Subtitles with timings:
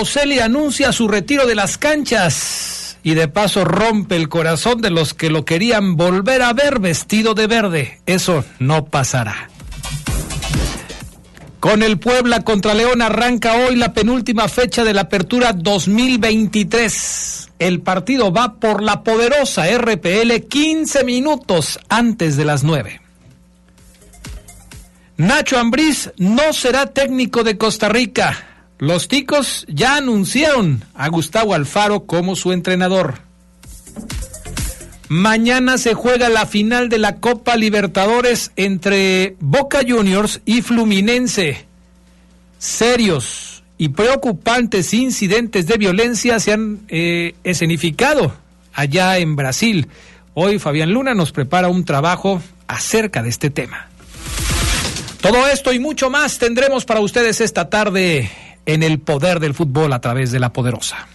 [0.00, 5.12] Boselli anuncia su retiro de las canchas y de paso rompe el corazón de los
[5.12, 8.00] que lo querían volver a ver vestido de verde.
[8.06, 9.50] Eso no pasará.
[11.60, 17.50] Con el Puebla contra León arranca hoy la penúltima fecha de la apertura 2023.
[17.58, 23.02] El partido va por la poderosa RPL 15 minutos antes de las 9.
[25.18, 28.46] Nacho Ambriz no será técnico de Costa Rica.
[28.80, 33.18] Los ticos ya anunciaron a Gustavo Alfaro como su entrenador.
[35.08, 41.66] Mañana se juega la final de la Copa Libertadores entre Boca Juniors y Fluminense.
[42.58, 48.34] Serios y preocupantes incidentes de violencia se han eh, escenificado
[48.72, 49.88] allá en Brasil.
[50.32, 53.90] Hoy Fabián Luna nos prepara un trabajo acerca de este tema.
[55.20, 58.30] Todo esto y mucho más tendremos para ustedes esta tarde
[58.66, 61.08] en el poder del fútbol a través de la poderosa.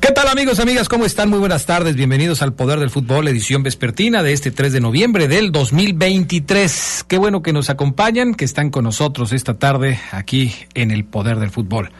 [0.00, 0.88] ¿Qué tal amigos, amigas?
[0.88, 1.30] ¿Cómo están?
[1.30, 1.94] Muy buenas tardes.
[1.94, 7.04] Bienvenidos al Poder del Fútbol, edición vespertina de este 3 de noviembre del 2023.
[7.06, 11.38] Qué bueno que nos acompañan, que están con nosotros esta tarde aquí en el Poder
[11.38, 11.92] del Fútbol.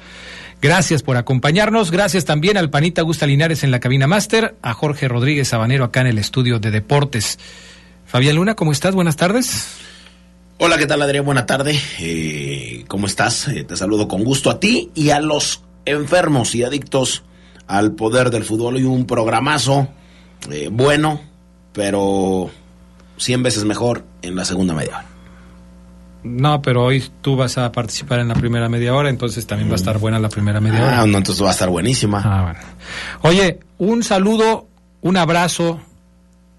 [0.60, 1.90] Gracias por acompañarnos.
[1.90, 6.00] Gracias también al Panita Gusta Linares en la cabina máster, a Jorge Rodríguez Sabanero acá
[6.00, 7.38] en el estudio de deportes.
[8.10, 8.92] Fabián Luna, ¿cómo estás?
[8.96, 9.68] Buenas tardes.
[10.58, 11.24] Hola, ¿qué tal Adrián?
[11.24, 11.80] Buena tarde.
[12.00, 13.46] Eh, ¿Cómo estás?
[13.46, 17.22] Eh, te saludo con gusto a ti y a los enfermos y adictos
[17.68, 18.78] al poder del fútbol.
[18.78, 19.86] Y un programazo
[20.50, 21.20] eh, bueno,
[21.72, 22.50] pero
[23.18, 25.06] 100 veces mejor en la segunda media hora.
[26.24, 29.74] No, pero hoy tú vas a participar en la primera media hora, entonces también va
[29.74, 31.00] a estar buena la primera media hora.
[31.02, 32.20] Ah, no, entonces va a estar buenísima.
[32.24, 32.58] Ah, bueno.
[33.22, 34.66] Oye, un saludo,
[35.00, 35.80] un abrazo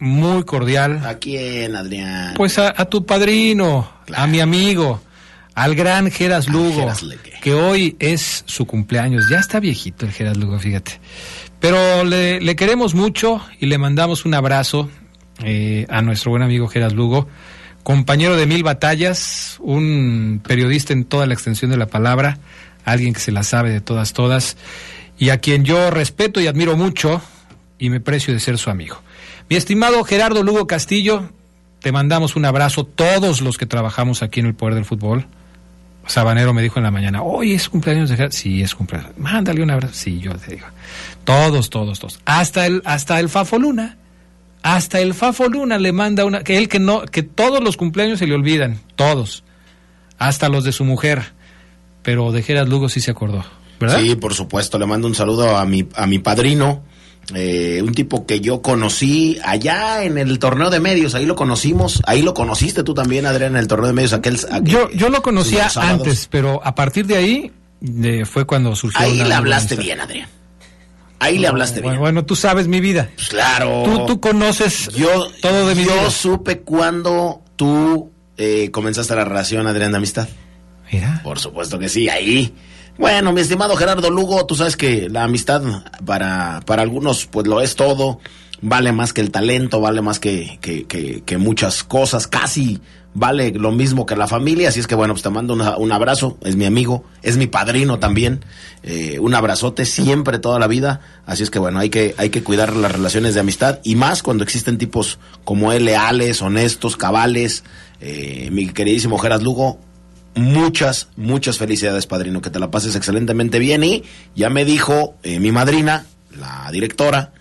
[0.02, 1.06] muy cordial.
[1.06, 2.34] ¿A quién, Adrián?
[2.36, 5.00] Pues a, tu padrino, a mi amigo,
[5.54, 6.92] al gran Geras Lugo,
[7.42, 9.30] que hoy es su cumpleaños.
[9.30, 11.00] Ya está viejito el Geras Lugo, fíjate.
[11.60, 14.90] Pero le, queremos mucho y le mandamos un abrazo
[15.44, 17.28] eh, a nuestro buen amigo Geras Lugo,
[17.84, 22.40] compañero de mil batallas, un periodista en toda la extensión de la palabra,
[22.86, 24.58] alguien que se la sabe de todas, todas,
[25.20, 27.22] y a quien yo respeto y admiro mucho
[27.78, 29.00] y me precio de ser su amigo.
[29.52, 31.30] Mi estimado Gerardo Lugo Castillo,
[31.82, 35.26] te mandamos un abrazo, todos los que trabajamos aquí en el Poder del Fútbol.
[36.08, 38.32] Sabanero me dijo en la mañana, hoy es cumpleaños de Gerardo.
[38.32, 39.12] Sí, es cumpleaños.
[39.18, 39.94] Mándale un abrazo.
[39.94, 40.68] Sí, yo te digo.
[41.26, 42.22] Todos, todos, todos.
[42.24, 43.98] Hasta el, hasta el Fafo Luna.
[44.64, 48.20] Hasta el Fafo Luna le manda una, que él que no, que todos los cumpleaños
[48.20, 48.80] se le olvidan.
[48.96, 49.44] Todos.
[50.18, 51.34] Hasta los de su mujer.
[52.04, 53.44] Pero de Gerardo Lugo sí se acordó.
[53.82, 54.00] ¿verdad?
[54.00, 54.80] Sí, por supuesto.
[54.80, 56.84] Le mando un saludo a mi, a mi padrino,
[57.34, 62.02] eh, un tipo que yo conocí allá en el torneo de medios, ahí lo conocimos,
[62.06, 64.38] ahí lo conociste tú también, Adrián, en el torneo de medios, aquel...
[64.64, 67.52] yo, yo lo conocía antes, pero a partir de ahí
[68.26, 69.00] fue cuando surgió...
[69.00, 70.28] Ahí le hablaste bien, Adrián.
[71.20, 72.00] Ahí le hablaste bien.
[72.00, 73.12] Bueno, tú sabes mi vida.
[73.16, 73.84] Pues claro.
[73.86, 75.94] Tú, tú conoces yo, todo de mi vida.
[76.02, 80.28] Yo supe cuando tú eh, comenzaste la relación, Adrián, de amistad.
[80.92, 81.22] Mira.
[81.24, 82.54] Por supuesto que sí, ahí
[82.98, 85.62] bueno, mi estimado Gerardo Lugo, tú sabes que la amistad
[86.06, 88.20] para, para algunos pues lo es todo,
[88.62, 90.86] vale más que el talento, vale más que, que,
[91.26, 92.80] que, muchas cosas, casi
[93.14, 96.38] vale lo mismo que la familia, así es que bueno, pues te mando un abrazo,
[96.44, 98.46] es mi amigo, es mi padrino también,
[98.84, 102.44] eh, un abrazote siempre, toda la vida, así es que bueno, hay que, hay que
[102.44, 103.80] cuidar las relaciones de amistad.
[103.84, 107.64] Y más cuando existen tipos como él, leales, honestos, cabales,
[108.00, 109.80] eh, mi queridísimo Gerardo Lugo,
[110.36, 113.84] muchas, muchas felicidades, padrino, que te la pases excelentemente bien.
[113.84, 114.04] Y
[114.36, 116.06] ya me dijo eh, mi madrina,
[116.38, 117.32] la directora,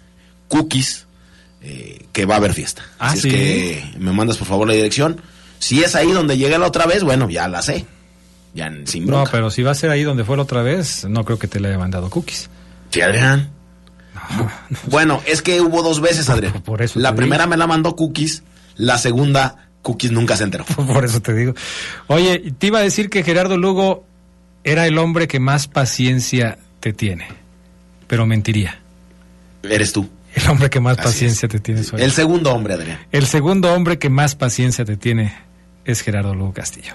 [0.49, 1.07] Cookies,
[1.63, 2.83] eh, que va a haber fiesta.
[2.99, 5.21] Ah, Así es que me mandas por favor la dirección.
[5.59, 7.85] Si es ahí donde llegué la otra vez, bueno, ya la sé.
[8.55, 11.25] Ya sin No, pero si va a ser ahí donde fue la otra vez, no
[11.25, 12.51] creo que te le haya mandado Cookies.
[12.91, 13.51] Sí, Adrián.
[14.87, 16.61] bueno, es que hubo dos veces, Adrián.
[16.65, 18.43] Por eso la primera me la mandó Cookies
[18.77, 20.65] La segunda, Cookies nunca se enteró.
[20.77, 21.55] Por eso te digo.
[22.07, 24.05] Oye, te iba a decir que Gerardo Lugo
[24.65, 27.29] era el hombre que más paciencia te tiene,
[28.07, 28.81] pero mentiría.
[29.63, 30.09] Eres tú.
[30.35, 31.83] El hombre que más paciencia te tiene.
[31.99, 33.01] El segundo hombre, Adrián.
[33.11, 35.35] El segundo hombre que más paciencia te tiene
[35.85, 36.95] es Gerardo Lugo Castillo.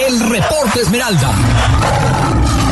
[0.00, 2.67] el reporte Esmeralda.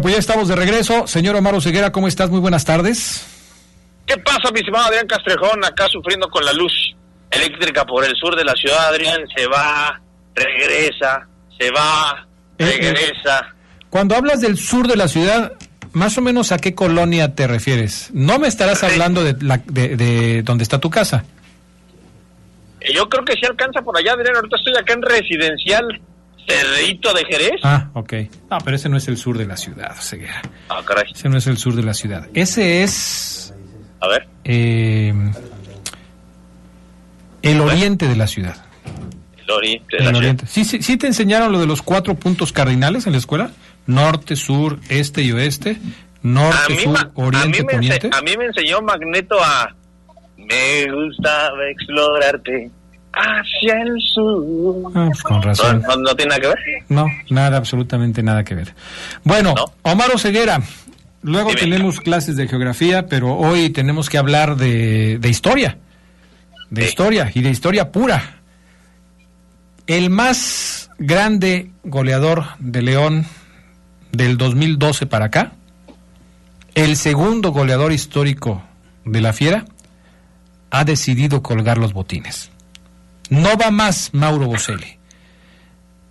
[0.00, 1.06] Bueno, pues ya estamos de regreso.
[1.06, 2.30] Señor Omar Ceguera, ¿cómo estás?
[2.30, 3.22] Muy buenas tardes.
[4.06, 5.62] ¿Qué pasa, mi estimado Adrián Castrejón?
[5.62, 6.72] Acá sufriendo con la luz
[7.30, 9.20] eléctrica por el sur de la ciudad, Adrián.
[9.36, 10.00] Se va,
[10.34, 12.26] regresa, se va,
[12.56, 13.54] eh, eh, regresa.
[13.90, 15.52] cuando hablas del sur de la ciudad,
[15.92, 18.08] más o menos a qué colonia te refieres.
[18.14, 21.24] No me estarás hablando de, la, de, de donde está tu casa.
[22.80, 24.34] Eh, yo creo que sí alcanza por allá, Adrián.
[24.34, 26.00] Ahorita estoy acá en residencial
[26.50, 27.60] Cerrito de Jerez.
[27.62, 28.12] Ah, ok.
[28.50, 30.42] No, pero ese no es el sur de la ciudad, Ceguera.
[30.68, 31.12] Ah, caray.
[31.12, 32.28] Ese no es el sur de la ciudad.
[32.34, 33.54] Ese es.
[34.00, 34.28] A ver.
[34.44, 35.12] Eh,
[37.42, 38.56] el oriente de la ciudad.
[39.36, 40.46] El oriente de el la oriente.
[40.46, 43.50] ¿Sí, sí, ¿Sí te enseñaron lo de los cuatro puntos cardinales en la escuela?
[43.86, 45.78] Norte, sur, este y oeste.
[46.22, 48.10] Norte, sur, oriente, poniente.
[48.12, 49.74] A mí me enseñó Magneto a.
[50.36, 52.70] Me gusta explorarte
[53.12, 54.92] hacia el sur.
[54.94, 55.82] Ah, pues con razón.
[56.02, 56.58] ¿No, tiene nada que ver?
[56.88, 58.74] No, nada, absolutamente nada que ver.
[59.24, 60.60] Bueno, Omar Oseguera,
[61.22, 65.78] luego tenemos clases de geografía, pero hoy tenemos que hablar de, de historia.
[66.70, 68.36] De historia y de historia pura.
[69.86, 73.26] El más grande goleador de León
[74.12, 75.52] del 2012 para acá,
[76.74, 78.62] el segundo goleador histórico
[79.04, 79.64] de la Fiera,
[80.70, 82.50] ha decidido colgar los botines.
[83.30, 84.98] No va más Mauro Boselli.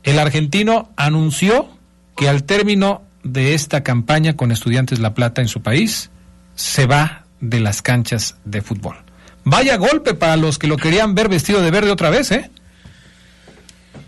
[0.04, 1.70] El argentino anunció
[2.16, 6.10] que al término de esta campaña con Estudiantes La Plata en su país,
[6.56, 8.96] se va de las canchas de fútbol.
[9.44, 12.50] Vaya golpe para los que lo querían ver vestido de verde otra vez, ¿eh?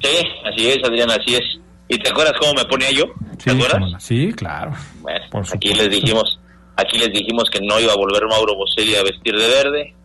[0.01, 1.59] Sí, así es, Adrián, así es.
[1.87, 3.05] ¿Y te acuerdas cómo me ponía yo?
[3.43, 4.03] ¿Te acuerdas?
[4.03, 4.73] Sí, claro.
[5.01, 6.39] Bueno, aquí les dijimos,
[6.75, 9.95] aquí les dijimos que no iba a volver Mauro Boselli a vestir de verde.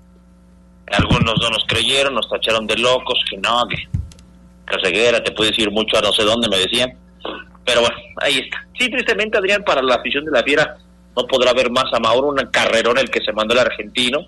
[0.93, 3.77] Algunos no nos creyeron, nos tacharon de locos, que no, que
[4.67, 6.93] Caseguera, te puedes ir mucho a no sé dónde, me decían.
[7.65, 8.65] Pero bueno, ahí está.
[8.79, 10.77] Sí, tristemente, Adrián, para la afición de la Fiera
[11.17, 14.27] no podrá ver más a Mauro, un carrerón el que se mandó el argentino.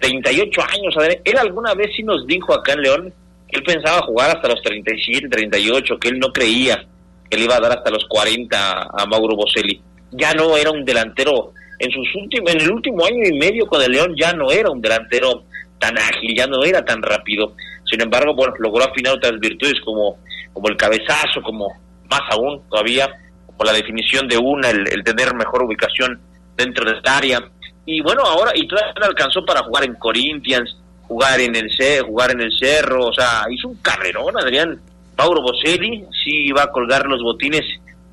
[0.00, 1.22] 38 años, Adrián.
[1.24, 3.14] Él alguna vez sí nos dijo acá en León
[3.48, 6.86] que él pensaba jugar hasta los 37, 38, que él no creía
[7.30, 9.80] que le iba a dar hasta los 40 a Mauro Boselli.
[10.12, 13.82] Ya no era un delantero, en, sus últimos, en el último año y medio con
[13.82, 15.44] el León ya no era un delantero
[15.78, 17.54] tan ágil, ya no era tan rápido.
[17.84, 20.18] Sin embargo, bueno, logró afinar otras virtudes como,
[20.52, 21.68] como el cabezazo, como
[22.10, 23.08] más aún todavía,
[23.46, 26.20] como la definición de una, el, tener mejor ubicación
[26.56, 27.40] dentro de esta área.
[27.86, 32.32] Y bueno, ahora, y todavía alcanzó para jugar en Corinthians, jugar en el C, jugar
[32.32, 34.80] en el Cerro, o sea, hizo un carrerón, Adrián.
[35.16, 37.64] Mauro Boselli sí va a colgar los botines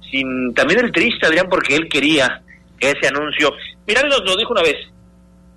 [0.09, 2.41] sin también el triste Adrián porque él quería
[2.79, 3.53] ese anuncio.
[3.87, 4.75] Mira, nos lo dijo una vez,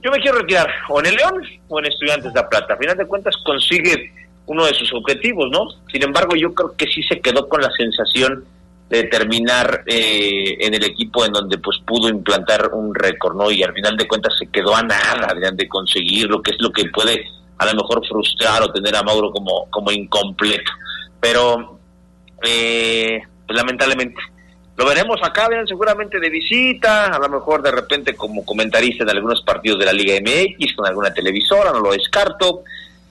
[0.02, 2.75] yo me quiero retirar o en el León o en Estudiantes de La Plata.
[2.75, 4.12] A final de cuentas consigue
[4.47, 5.69] uno de sus objetivos, ¿no?
[5.93, 8.45] Sin embargo, yo creo que sí se quedó con la sensación
[8.88, 13.50] de terminar eh, en el equipo en donde pues pudo implantar un récord, ¿no?
[13.50, 16.73] Y al final de cuentas se quedó a nada de conseguir lo que es lo
[16.73, 17.26] que puede
[17.59, 20.73] a lo mejor frustrar o tener a Mauro como, como incompleto.
[21.21, 21.78] Pero,
[22.43, 24.21] eh, pues lamentablemente,
[24.78, 29.11] lo veremos acá, vean, seguramente de visita, a lo mejor de repente como comentarista en
[29.11, 32.62] algunos partidos de la Liga MX, con alguna televisora, no lo descarto.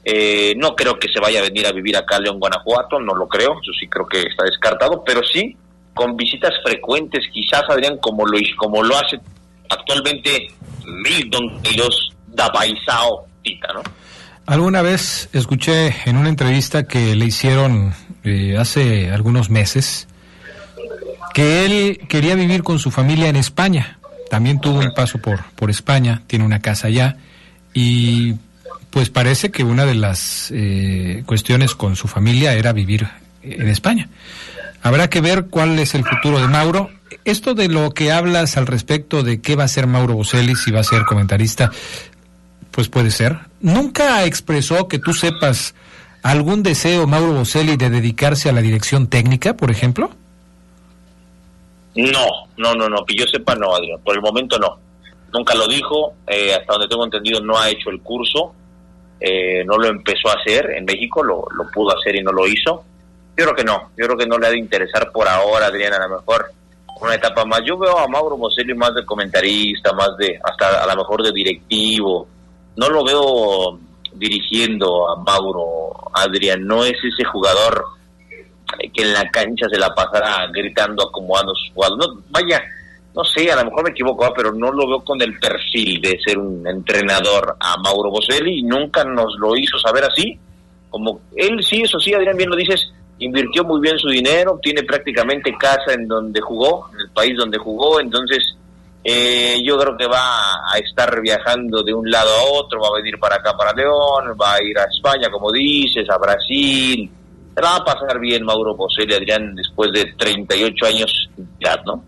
[0.05, 3.13] Eh, no creo que se vaya a venir a vivir acá a León, Guanajuato, no
[3.13, 5.57] lo creo, eso sí creo que está descartado, pero sí
[5.93, 9.19] con visitas frecuentes, quizás Adrián, como lo, como lo hace
[9.67, 10.47] actualmente
[10.85, 13.81] Milton Queiroz da Paisao Tita, ¿no?
[14.45, 17.93] alguna vez escuché en una entrevista que le hicieron
[18.23, 20.06] eh, hace algunos meses
[21.33, 23.99] que él quería vivir con su familia en España.
[24.29, 27.17] También tuvo un paso por, España, tiene una casa allá
[27.73, 28.35] y
[28.89, 33.07] pues parece que una de las eh, cuestiones con su familia era vivir
[33.43, 34.09] en España.
[34.81, 36.89] Habrá que ver cuál es el futuro de Mauro.
[37.25, 40.71] Esto de lo que hablas al respecto de qué va a ser Mauro Boselli, si
[40.71, 41.71] va a ser comentarista,
[42.71, 43.37] pues puede ser.
[43.61, 45.73] ¿Nunca expresó que tú sepas
[46.23, 50.15] algún deseo, Mauro Boselli, de dedicarse a la dirección técnica, por ejemplo?
[51.97, 54.77] No, no, no, no, que yo sepa no, Adrián, por el momento no.
[55.33, 58.53] Nunca lo dijo, eh, hasta donde tengo entendido no ha hecho el curso,
[59.19, 62.47] eh, no lo empezó a hacer en México, lo, lo pudo hacer y no lo
[62.47, 62.83] hizo.
[63.35, 65.93] Yo creo que no, yo creo que no le ha de interesar por ahora, Adrián,
[65.93, 66.51] a lo mejor
[67.01, 67.61] una etapa más.
[67.65, 71.31] Yo veo a Mauro Boselli más de comentarista, más de, hasta a lo mejor de
[71.31, 72.27] directivo,
[72.75, 73.79] no lo veo
[74.13, 77.83] dirigiendo a Mauro Adrián, no es ese jugador
[78.93, 82.07] que en la cancha se la pasará gritando, acomodando sus jugadores.
[82.07, 82.61] No, vaya,
[83.15, 86.19] no sé, a lo mejor me equivoco, pero no lo veo con el perfil de
[86.23, 90.37] ser un entrenador a Mauro Boselli y nunca nos lo hizo saber así.
[90.89, 94.83] Como él sí, eso sí, Adrián, bien lo dices, invirtió muy bien su dinero, tiene
[94.83, 98.55] prácticamente casa en donde jugó, en el país donde jugó, entonces
[99.03, 103.01] eh, yo creo que va a estar viajando de un lado a otro, va a
[103.01, 107.09] venir para acá, para León, va a ir a España, como dices, a Brasil.
[107.63, 112.03] Va a pasar bien Mauro Boselli, Adrián, después de 38 años ya, ¿no?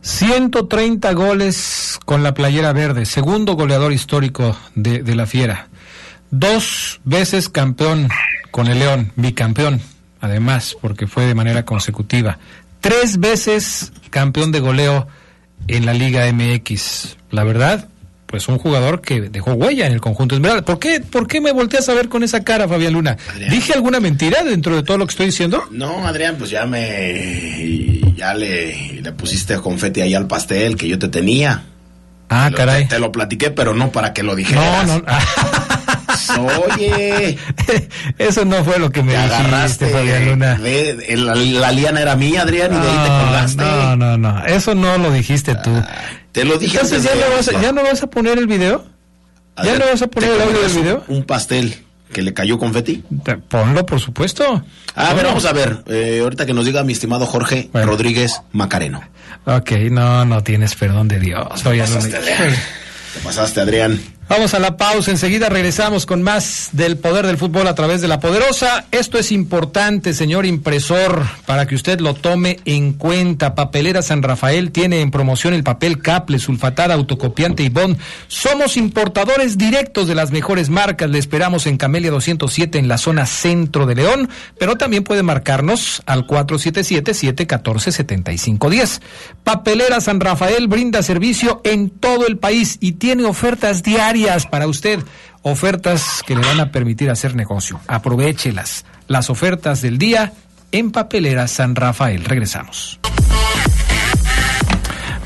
[0.00, 5.68] 130 goles con la playera verde, segundo goleador histórico de, de la Fiera.
[6.30, 8.08] Dos veces campeón
[8.50, 9.80] con el León, bicampeón,
[10.20, 12.38] además, porque fue de manera consecutiva.
[12.80, 15.08] Tres veces campeón de goleo
[15.66, 17.16] en la Liga MX.
[17.30, 17.88] La verdad,
[18.28, 20.62] pues un jugador que dejó huella en el conjunto Esmeralda.
[20.62, 23.16] ¿Por qué, ¿Por qué me volteas a ver con esa cara, Fabián Luna?
[23.48, 25.64] ¿Dije alguna mentira dentro de todo lo que estoy diciendo?
[25.70, 28.12] No, Adrián, pues ya me...
[28.14, 31.64] ya le, le pusiste confeti ahí al pastel que yo te tenía.
[32.28, 32.82] Ah, te caray.
[32.82, 34.86] Lo, te, te, lo platiqué, pero no para que lo dijeras.
[34.86, 35.04] No, no.
[36.74, 37.38] Oye.
[38.18, 40.54] Eso no fue lo que me dijiste, agarraste, Fabián Luna.
[40.56, 43.62] De, de, la, la, liana era mía, Adrián, y de ahí te colgaste.
[43.62, 44.44] No, no, no.
[44.44, 45.70] Eso no lo dijiste tú.
[46.38, 48.46] Ah, te lo dije Entonces, ¿ya no, vas a, ¿ya no vas a poner el
[48.46, 48.84] video?
[49.64, 51.04] ¿Ya no vas a poner el audio del video?
[51.08, 51.74] Un pastel
[52.12, 53.02] que le cayó confeti.
[53.48, 54.64] Ponlo, por supuesto.
[54.94, 55.82] Ah, a ver, vamos a ver.
[55.86, 57.88] Eh, ahorita que nos diga mi estimado Jorge bueno.
[57.88, 59.02] Rodríguez Macareno.
[59.46, 61.62] Ok, no, no tienes perdón de Dios.
[61.62, 62.54] Te pasaste, Adrián.
[63.14, 64.00] Te pasaste, Adrián.
[64.28, 68.08] Vamos a la pausa, enseguida regresamos con más del poder del fútbol a través de
[68.08, 68.84] la poderosa.
[68.90, 73.54] Esto es importante, señor impresor, para que usted lo tome en cuenta.
[73.54, 77.96] Papelera San Rafael tiene en promoción el papel Caple, sulfatada, autocopiante y bond.
[78.26, 81.08] Somos importadores directos de las mejores marcas.
[81.08, 86.02] Le esperamos en Camelia 207 en la zona centro de León, pero también puede marcarnos
[86.04, 89.00] al 477-714-7510.
[89.42, 94.17] Papelera San Rafael brinda servicio en todo el país y tiene ofertas diarias
[94.50, 95.00] para usted,
[95.42, 97.80] ofertas que le van a permitir hacer negocio.
[97.86, 98.84] Aprovechelas.
[99.06, 100.32] Las ofertas del día
[100.72, 102.24] en Papelera San Rafael.
[102.24, 102.98] Regresamos.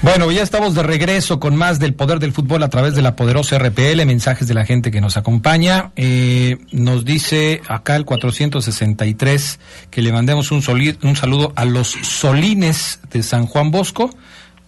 [0.02, 3.14] Bueno, ya estamos de regreso con más del poder del fútbol a través de la
[3.14, 5.92] poderosa RPL, mensajes de la gente que nos acompaña.
[5.94, 11.96] Eh, nos dice acá el 463 que le mandemos un, soli, un saludo a los
[12.02, 14.10] Solines de San Juan Bosco.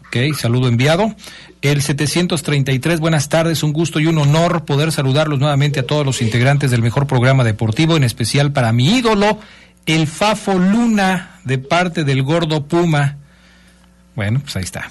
[0.07, 1.17] Ok, saludo enviado.
[1.65, 6.21] El 733, buenas tardes, un gusto y un honor poder saludarlos nuevamente a todos los
[6.21, 9.39] integrantes del mejor programa deportivo, en especial para mi ídolo,
[9.87, 13.17] el Fafo Luna, de parte del Gordo Puma.
[14.15, 14.91] Bueno, pues ahí está.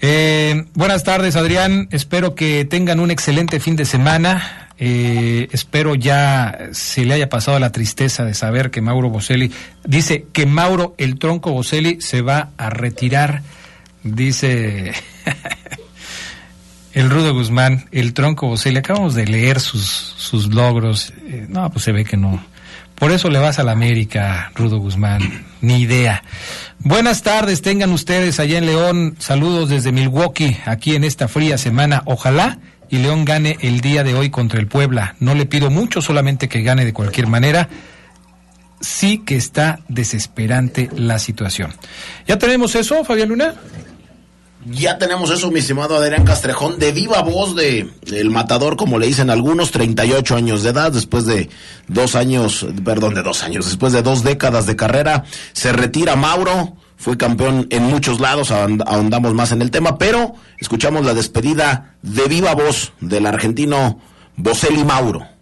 [0.00, 1.86] Eh, buenas tardes, Adrián.
[1.92, 4.70] Espero que tengan un excelente fin de semana.
[4.78, 9.52] Eh, espero ya se le haya pasado la tristeza de saber que Mauro Boselli
[9.84, 13.42] dice que Mauro el tronco Boselli se va a retirar.
[14.02, 14.92] Dice
[16.94, 18.78] el Rudo Guzmán, el tronco Boselli.
[18.78, 21.12] Acabamos de leer sus, sus logros.
[21.26, 22.42] Eh, no, pues se ve que no.
[22.94, 25.44] Por eso le vas a la América, Rudo Guzmán.
[25.60, 26.22] Ni idea.
[26.78, 29.16] Buenas tardes, tengan ustedes allá en León.
[29.18, 32.02] Saludos desde Milwaukee, aquí en esta fría semana.
[32.06, 32.58] Ojalá
[32.88, 35.16] y León gane el día de hoy contra el Puebla.
[35.18, 37.68] No le pido mucho, solamente que gane de cualquier manera.
[38.80, 41.72] Sí que está desesperante la situación.
[42.28, 43.54] ¿Ya tenemos eso, Fabián Luna?
[44.66, 49.06] Ya tenemos eso, mi estimado Adrián Castrejón, de viva voz de el matador, como le
[49.06, 51.50] dicen algunos, 38 años de edad, después de
[51.86, 56.76] dos años, perdón, de dos años, después de dos décadas de carrera, se retira Mauro,
[56.96, 62.26] fue campeón en muchos lados, ahondamos más en el tema, pero escuchamos la despedida de
[62.26, 64.00] viva voz del argentino
[64.36, 65.33] Boselli Mauro.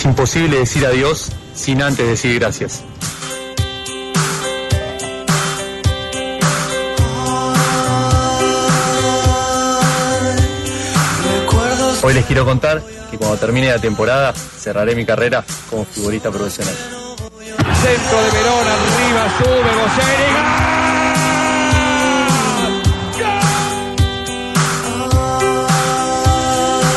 [0.00, 2.82] Es imposible decir adiós sin antes decir gracias.
[12.02, 16.74] Hoy les quiero contar que cuando termine la temporada cerraré mi carrera como futbolista profesional.
[16.74, 20.89] Centro de Verón, arriba, sube,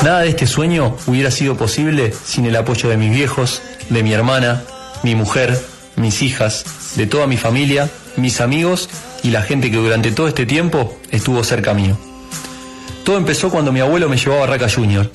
[0.04, 4.12] Nada de este sueño hubiera sido posible sin el apoyo de mis viejos, de mi
[4.12, 4.62] hermana,
[5.02, 5.58] mi mujer,
[5.96, 6.66] mis hijas,
[6.98, 8.90] de toda mi familia, mis amigos
[9.24, 11.98] y la gente que durante todo este tiempo estuvo cerca mío.
[13.06, 15.10] Todo empezó cuando mi abuelo me llevó a Barraca Junior.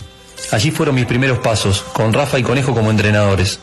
[0.52, 3.60] Allí fueron mis primeros pasos, con Rafa y Conejo como entrenadores.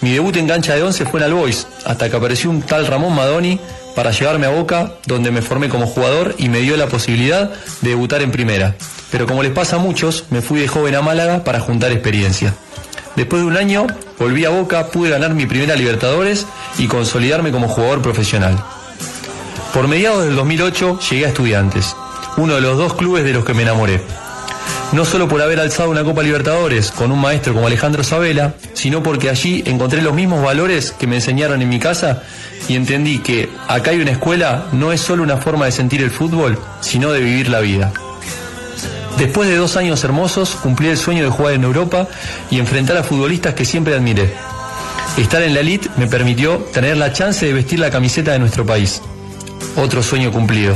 [0.00, 3.14] Mi debut en cancha de once fue en Albois, hasta que apareció un tal Ramón
[3.14, 3.60] Madoni
[3.94, 7.50] para llevarme a Boca, donde me formé como jugador y me dio la posibilidad
[7.82, 8.74] de debutar en primera.
[9.14, 12.52] Pero como les pasa a muchos, me fui de joven a Málaga para juntar experiencia.
[13.14, 13.86] Después de un año,
[14.18, 16.46] volví a Boca, pude ganar mi primera Libertadores
[16.78, 18.60] y consolidarme como jugador profesional.
[19.72, 21.94] Por mediados del 2008 llegué a Estudiantes,
[22.38, 24.02] uno de los dos clubes de los que me enamoré.
[24.90, 29.04] No solo por haber alzado una Copa Libertadores con un maestro como Alejandro Sabela, sino
[29.04, 32.24] porque allí encontré los mismos valores que me enseñaron en mi casa
[32.68, 36.10] y entendí que acá hay una escuela no es solo una forma de sentir el
[36.10, 37.92] fútbol, sino de vivir la vida.
[39.18, 42.08] Después de dos años hermosos, cumplí el sueño de jugar en Europa
[42.50, 44.34] y enfrentar a futbolistas que siempre admiré.
[45.16, 48.66] Estar en la elite me permitió tener la chance de vestir la camiseta de nuestro
[48.66, 49.00] país.
[49.76, 50.74] Otro sueño cumplido.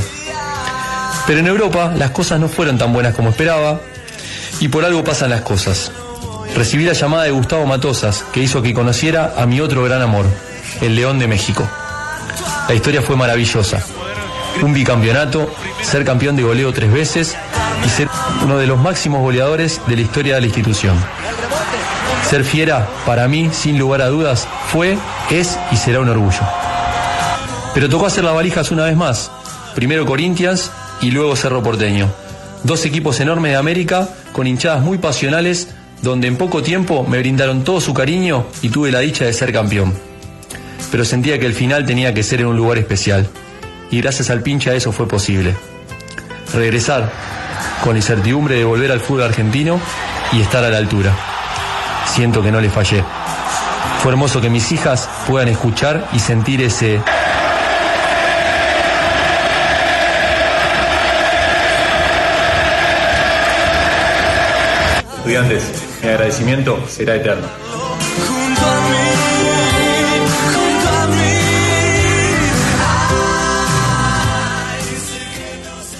[1.27, 3.81] Pero en Europa las cosas no fueron tan buenas como esperaba
[4.61, 5.91] y por algo pasan las cosas.
[6.55, 10.25] Recibí la llamada de Gustavo Matosas que hizo que conociera a mi otro gran amor,
[10.81, 11.67] el León de México.
[12.69, 13.83] La historia fue maravillosa.
[14.61, 17.35] Un bicampeonato, ser campeón de goleo tres veces
[17.85, 18.09] y ser
[18.43, 20.97] uno de los máximos goleadores de la historia de la institución.
[22.29, 24.97] Ser fiera, para mí, sin lugar a dudas, fue,
[25.29, 26.41] es y será un orgullo.
[27.73, 29.31] Pero tocó hacer las valijas una vez más.
[29.75, 32.07] Primero Corinthians y luego Cerro Porteño.
[32.63, 35.69] Dos equipos enormes de América con hinchadas muy pasionales
[36.01, 39.51] donde en poco tiempo me brindaron todo su cariño y tuve la dicha de ser
[39.51, 39.93] campeón.
[40.91, 43.27] Pero sentía que el final tenía que ser en un lugar especial.
[43.91, 45.55] Y gracias al pincha eso fue posible.
[46.53, 47.11] Regresar
[47.83, 49.79] con la incertidumbre de volver al fútbol argentino
[50.31, 51.15] y estar a la altura.
[52.05, 53.03] Siento que no le fallé.
[54.01, 57.01] Fue hermoso que mis hijas puedan escuchar y sentir ese
[65.29, 65.63] Estudiantes,
[66.01, 67.68] mi agradecimiento será eterno.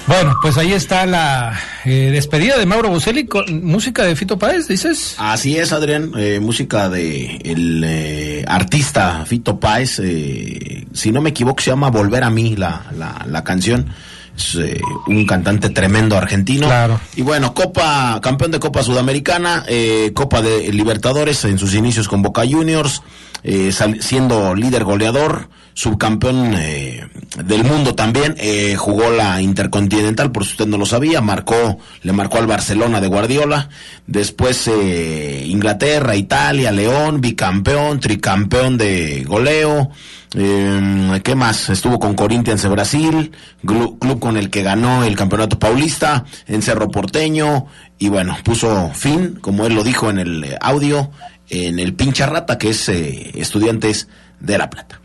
[0.10, 4.68] Bueno, pues ahí está la eh, despedida de Mauro Boselli con música de Fito Páez,
[4.68, 5.14] dices.
[5.20, 10.02] Así es, Adrián, eh, música de el eh, artista Fito Páez,
[10.94, 13.94] si no me equivoco se llama Volver a mí la, la, la canción.
[14.36, 14.58] Es
[15.06, 16.66] un cantante tremendo argentino.
[16.66, 17.00] Claro.
[17.16, 19.64] Y bueno, Copa, campeón de Copa Sudamericana,
[20.16, 23.04] Copa de Libertadores en sus inicios con Boca Juniors,
[24.00, 27.08] siendo líder goleador, subcampeón eh,
[27.44, 32.12] del mundo también, eh, jugó la Intercontinental, por si usted no lo sabía, marcó, le
[32.12, 33.70] marcó al Barcelona de Guardiola,
[34.06, 39.92] después eh, Inglaterra, Italia, León, bicampeón, tricampeón de goleo,
[40.32, 41.70] ¿qué más?
[41.70, 43.32] Estuvo con Corinthians de Brasil,
[43.66, 49.40] club con el que ganó el campeonato paulista, en Cerro Porteño, y bueno, puso fin,
[49.42, 51.12] como él lo dijo en el audio,
[51.50, 54.08] en el pincha rata, que es estudiantes
[54.40, 55.00] de La Plata.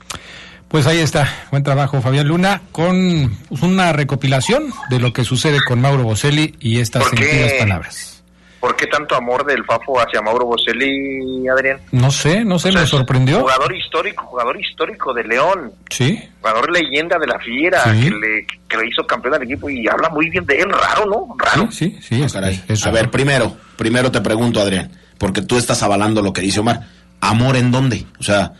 [0.75, 5.81] Pues ahí está, buen trabajo Fabián Luna, con una recopilación de lo que sucede con
[5.81, 8.25] Mauro Boselli y estas sentidas palabras.
[8.59, 11.79] ¿Por qué tanto amor del Fafo hacia Mauro Boselli, Adrián?
[11.93, 13.43] No sé, no sé, me sorprendió.
[13.43, 15.73] Jugador histórico, jugador histórico de León.
[15.91, 16.21] Sí.
[16.41, 20.09] Jugador leyenda de la Fiera, que, le, que, le, hizo campeón del equipo y habla
[20.09, 21.37] muy bien de él, raro, ¿no?
[21.39, 21.71] Raro.
[21.71, 22.37] Sí, sí, sí.
[22.37, 26.59] Ah, A ver, primero, primero te pregunto, Adrián, porque tú estás avalando lo que dice
[26.59, 26.81] Omar.
[27.21, 28.07] ¿Amor en dónde?
[28.19, 28.55] O sea,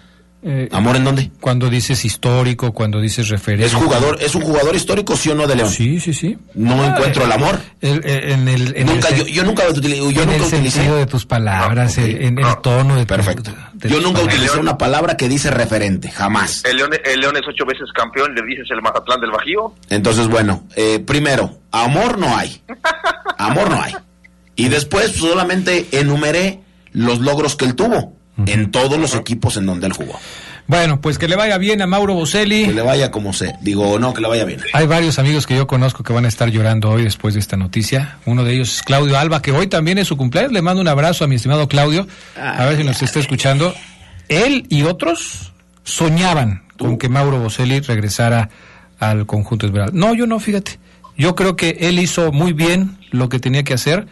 [0.47, 1.31] eh, ¿Amor en dónde?
[1.41, 3.65] Cuando dices histórico, cuando dices referente.
[3.65, 5.71] ¿Es jugador, es un jugador histórico, sí o no, de León?
[5.71, 6.37] Sí, sí, sí.
[6.53, 7.59] No ah, encuentro el amor.
[7.81, 12.39] en el, nunca, yo, yo, nunca, yo en nunca el sentido de tus palabras, en
[12.39, 13.53] el tono de Perfecto.
[13.85, 16.63] yo nunca utilicé una palabra que dice referente, jamás.
[16.67, 19.75] El León, el León, es ocho veces campeón, le dices el Mazatlán del Bajío.
[19.89, 22.63] Entonces, bueno, eh, primero, amor no hay.
[23.39, 23.95] Amor no hay.
[24.57, 26.61] Y después solamente enumeré
[26.93, 28.15] los logros que él tuvo
[28.47, 30.19] en todos los equipos en donde él jugó.
[30.67, 32.65] Bueno, pues que le vaya bien a Mauro Boselli.
[32.65, 33.55] Que le vaya como se.
[33.61, 34.61] Digo, no, que le vaya bien.
[34.73, 37.57] Hay varios amigos que yo conozco que van a estar llorando hoy después de esta
[37.59, 38.17] noticia.
[38.25, 40.53] Uno de ellos es Claudio Alba, que hoy también es su cumpleaños.
[40.53, 42.07] Le mando un abrazo a mi estimado Claudio.
[42.37, 43.75] A ver si nos está escuchando.
[44.29, 48.49] Él y otros soñaban con que Mauro Boselli regresara
[48.99, 49.93] al conjunto Esmeralda.
[49.95, 50.79] No, yo no, fíjate.
[51.17, 54.07] Yo creo que él hizo muy bien lo que tenía que hacer,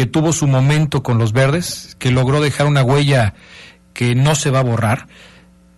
[0.00, 3.34] que tuvo su momento con los verdes, que logró dejar una huella
[3.92, 5.08] que no se va a borrar,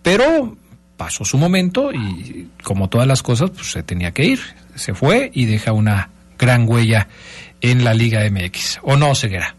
[0.01, 0.55] pero
[0.95, 4.39] pasó su momento y como todas las cosas, pues se tenía que ir.
[4.75, 6.09] Se fue y deja una
[6.39, 7.09] gran huella
[7.59, 8.79] en la Liga MX.
[8.83, 9.53] ¿O no, Ceguera?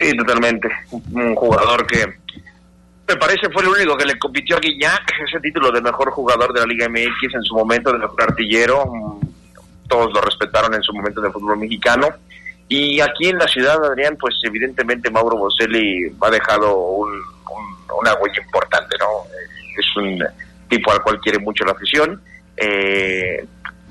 [0.00, 0.68] Sí, totalmente.
[0.90, 2.04] Un jugador que
[3.06, 6.52] me parece fue el único que le compitió a Guiñac ese título de mejor jugador
[6.52, 9.20] de la Liga MX en su momento, de mejor artillero.
[9.86, 12.08] Todos lo respetaron en su momento de fútbol mexicano.
[12.72, 18.96] Y aquí en la ciudad, Adrián, pues evidentemente Mauro Boselli ha dejado una huella importante,
[18.96, 19.06] ¿no?
[19.76, 20.24] Es un
[20.68, 22.22] tipo al cual quiere mucho la afición.
[22.56, 23.44] Eh,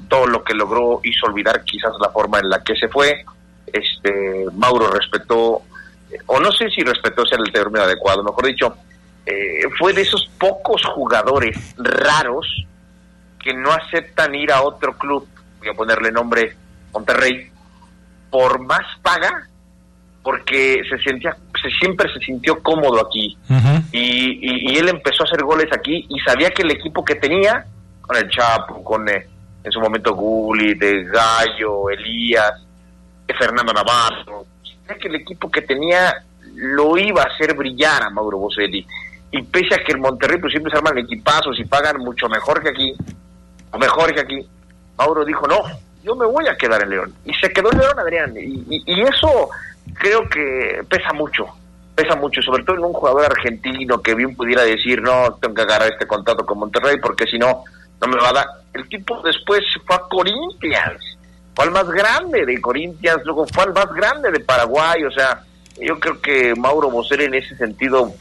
[0.07, 3.25] todo lo que logró hizo olvidar quizás la forma en la que se fue.
[3.67, 5.61] Este Mauro respetó,
[6.27, 8.77] o no sé si respetó sea el término adecuado, mejor dicho,
[9.25, 12.65] eh, fue de esos pocos jugadores raros
[13.43, 15.27] que no aceptan ir a otro club,
[15.59, 16.55] voy a ponerle nombre
[16.93, 17.51] Monterrey,
[18.29, 19.47] por más paga,
[20.23, 23.37] porque se sentía, se, siempre se sintió cómodo aquí.
[23.91, 27.65] y, él empezó a hacer goles aquí y sabía que el equipo que tenía,
[28.01, 29.27] con el Chapo, con eh,
[29.63, 32.53] en su momento Gulli, de Gallo, Elías,
[33.27, 34.45] de Fernando Navarro,
[34.85, 36.13] sabía que el equipo que tenía
[36.55, 38.85] lo iba a hacer brillar a Mauro Boselli
[39.31, 42.61] y pese a que el Monterrey pues siempre se arman equipazos y pagan mucho mejor
[42.61, 42.93] que aquí,
[43.71, 44.47] o mejor que aquí,
[44.97, 45.61] Mauro dijo, no,
[46.03, 47.13] yo me voy a quedar en León.
[47.25, 48.33] Y se quedó en León, Adrián.
[48.37, 49.49] Y, y, eso
[49.93, 51.45] creo que pesa mucho,
[51.95, 55.61] pesa mucho, sobre todo en un jugador argentino que bien pudiera decir, no, tengo que
[55.61, 57.63] agarrar este contrato con Monterrey porque si no,
[58.01, 58.45] no me va a dar.
[58.73, 61.17] El tipo después fue a Corinthians,
[61.55, 65.43] fue al más grande de Corinthians, luego fue al más grande de Paraguay, o sea,
[65.81, 68.13] yo creo que Mauro Boser en ese sentido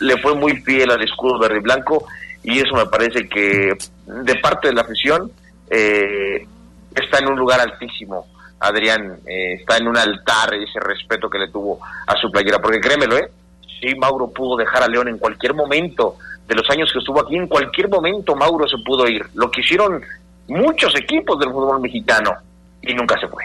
[0.00, 2.06] le fue muy fiel al escudo verde y blanco
[2.42, 5.32] y eso me parece que de parte de la afición
[5.70, 6.46] eh,
[7.00, 8.26] está en un lugar altísimo.
[8.58, 12.80] Adrián eh, está en un altar ese respeto que le tuvo a su playera, porque
[12.80, 13.30] créemelo, ¿eh?
[13.80, 16.16] Sí, Mauro pudo dejar a León en cualquier momento
[16.48, 19.24] de los años que estuvo aquí, en cualquier momento Mauro se pudo ir.
[19.34, 20.02] Lo que hicieron
[20.48, 22.32] muchos equipos del fútbol mexicano
[22.82, 23.44] y nunca se fue.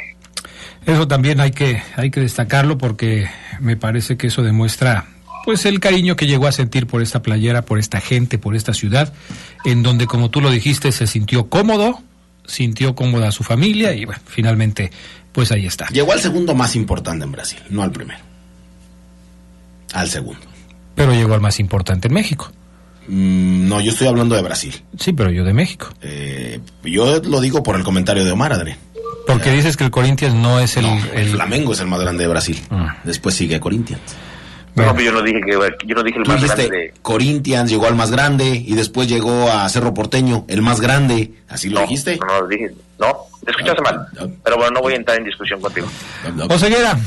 [0.86, 5.06] Eso también hay que hay que destacarlo porque me parece que eso demuestra
[5.46, 8.74] pues el cariño que llegó a sentir por esta playera, por esta gente, por esta
[8.74, 9.14] ciudad,
[9.66, 12.00] en donde como tú lo dijiste se sintió cómodo,
[12.52, 14.92] sintió cómoda a su familia y bueno, finalmente
[15.32, 15.88] pues ahí está.
[15.88, 18.20] Llegó al segundo más importante en Brasil, no al primero.
[19.94, 20.42] Al segundo.
[20.96, 22.52] Pero llegó al más importante en México.
[23.08, 24.84] Mm, no, yo estoy hablando de Brasil.
[24.98, 25.90] Sí, pero yo de México.
[26.02, 28.78] Eh, yo lo digo por el comentario de Omar, Adrián.
[29.28, 31.30] Porque dices que el Corinthians no es el, el...
[31.30, 32.60] Flamengo es el más grande de Brasil.
[32.70, 32.98] Ah.
[33.04, 34.02] Después sigue Corinthians.
[34.76, 36.94] No, yo no dije que yo no dije el más grande.
[37.02, 41.34] Corinthians llegó al más grande y después llegó a Cerro Porteño, el más grande.
[41.50, 42.18] ¿Así lo dijiste?
[42.18, 42.72] No, no, dije.
[42.98, 44.08] No, escuchaste mal.
[44.44, 45.88] Pero bueno, no voy a entrar en discusión contigo.
[46.50, 46.98] Oseguera,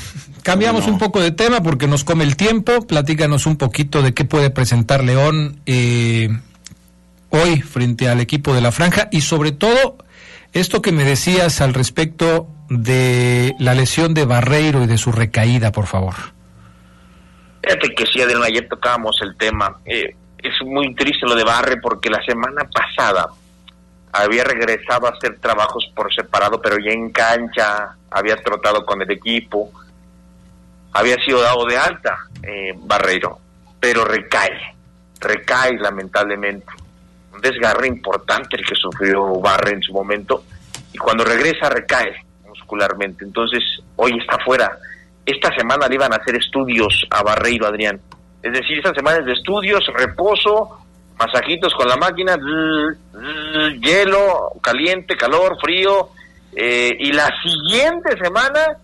[0.42, 2.86] cambiamos un poco de tema porque nos come el tiempo.
[2.86, 6.28] Platícanos un poquito de qué puede presentar León eh,
[7.30, 9.96] hoy frente al equipo de la Franja y sobre todo
[10.52, 15.72] esto que me decías al respecto de la lesión de Barreiro y de su recaída,
[15.72, 16.14] por favor.
[17.64, 19.78] Fíjate que sí, Adrián, ayer tocábamos el tema.
[19.86, 23.26] Eh, es muy triste lo de Barre porque la semana pasada
[24.12, 29.10] había regresado a hacer trabajos por separado, pero ya en cancha, había trotado con el
[29.10, 29.72] equipo,
[30.92, 33.38] había sido dado de alta eh, Barreiro,
[33.80, 34.76] pero recae,
[35.18, 36.66] recae lamentablemente.
[37.32, 40.44] Un desgarre importante el que sufrió Barre en su momento,
[40.92, 42.14] y cuando regresa recae
[42.46, 43.24] muscularmente.
[43.24, 43.62] Entonces,
[43.96, 44.78] hoy está fuera
[45.26, 48.00] esta semana le iban a hacer estudios a Barreiro, Adrián.
[48.42, 50.78] Es decir, esta semana es de estudios, reposo,
[51.18, 52.36] masajitos con la máquina,
[53.80, 56.10] hielo, caliente, calor, frío.
[56.54, 58.78] Eh, y la siguiente semana,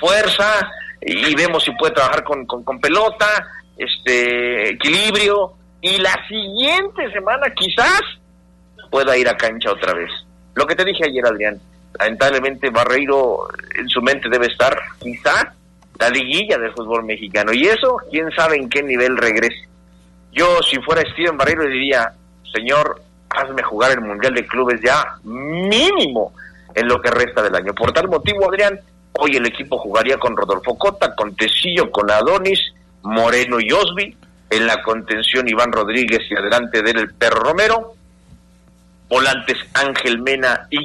[0.00, 3.26] fuerza, y vemos si puede trabajar con, con, pelota,
[3.76, 5.52] este equilibrio.
[5.82, 8.00] Y la siguiente semana quizás
[8.90, 10.10] pueda ir a cancha otra vez.
[10.54, 11.60] Lo que te dije ayer, Adrián,
[11.98, 15.54] lamentablemente Barreiro en su mente debe estar quizá
[15.98, 17.52] la liguilla del fútbol mexicano.
[17.52, 19.68] Y eso, quién sabe en qué nivel regrese.
[20.32, 22.12] Yo, si fuera Steven Barreiro, diría,
[22.52, 26.32] señor, hazme jugar el Mundial de Clubes ya mínimo
[26.74, 27.74] en lo que resta del año.
[27.74, 28.80] Por tal motivo, Adrián,
[29.12, 32.60] hoy el equipo jugaría con Rodolfo Cota, con Tecillo, con Adonis,
[33.02, 34.16] Moreno y Osby,
[34.50, 37.94] En la contención Iván Rodríguez y adelante de él Perro Romero.
[39.08, 40.78] Volantes Ángel Mena y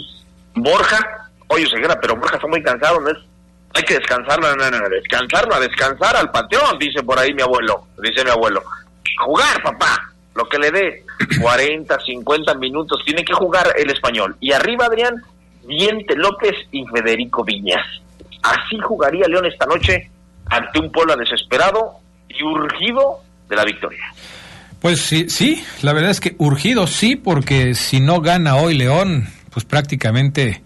[0.62, 1.30] Borja.
[1.48, 3.18] Oye, Ceguera, pero Borja está muy cansado, ¿no es?
[3.74, 7.42] Hay que descansarlo, no, no, no, descansarlo, a descansar al panteón, dice por ahí mi
[7.42, 8.64] abuelo, dice mi abuelo.
[9.24, 11.04] Jugar, papá, lo que le dé
[11.42, 14.36] 40, 50 minutos, tiene que jugar el español.
[14.40, 15.22] Y arriba, Adrián,
[15.68, 17.86] Diente López y Federico Viñas.
[18.42, 20.10] Así jugaría León esta noche
[20.46, 21.98] ante un pueblo desesperado
[22.30, 24.04] y urgido de la victoria.
[24.80, 29.28] Pues sí, sí, la verdad es que urgido sí, porque si no gana hoy León,
[29.58, 30.62] pues prácticamente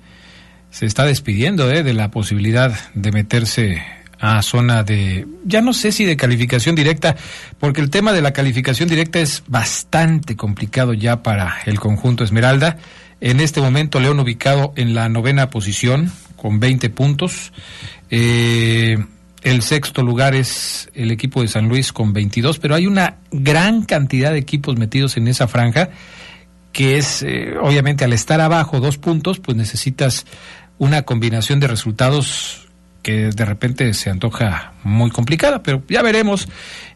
[0.69, 1.81] se está despidiendo ¿eh?
[1.81, 3.81] de la posibilidad de meterse
[4.19, 7.15] a zona de, ya no sé si de calificación directa,
[7.57, 12.79] porque el tema de la calificación directa es bastante complicado ya para el conjunto Esmeralda.
[13.21, 17.53] En este momento León ubicado en la novena posición con 20 puntos.
[18.09, 18.97] Eh,
[19.41, 23.85] el sexto lugar es el equipo de San Luis con 22, pero hay una gran
[23.85, 25.91] cantidad de equipos metidos en esa franja
[26.71, 30.25] que es, eh, obviamente, al estar abajo dos puntos, pues necesitas
[30.77, 32.69] una combinación de resultados
[33.03, 36.47] que de repente se antoja muy complicada, pero ya veremos.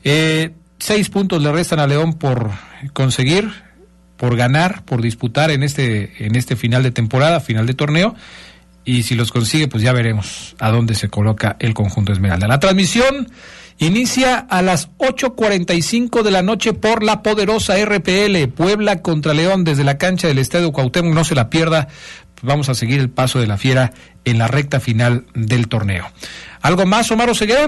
[0.04, 2.52] Eh, seis puntos le restan a León por
[2.94, 3.50] conseguir,
[4.18, 8.16] por ganar, por disputar en este, en este final de temporada, final de torneo
[8.86, 12.48] y si los consigue, pues ya veremos a dónde se coloca el conjunto Esmeralda.
[12.48, 13.28] La transmisión
[13.78, 19.84] inicia a las 8.45 de la noche por la poderosa RPL, Puebla contra León desde
[19.84, 21.88] la cancha del Estadio Cuauhtémoc, no se la pierda,
[22.42, 23.92] vamos a seguir el paso de la fiera
[24.24, 26.08] en la recta final del torneo.
[26.62, 27.68] ¿Algo más, Omar Oseguera?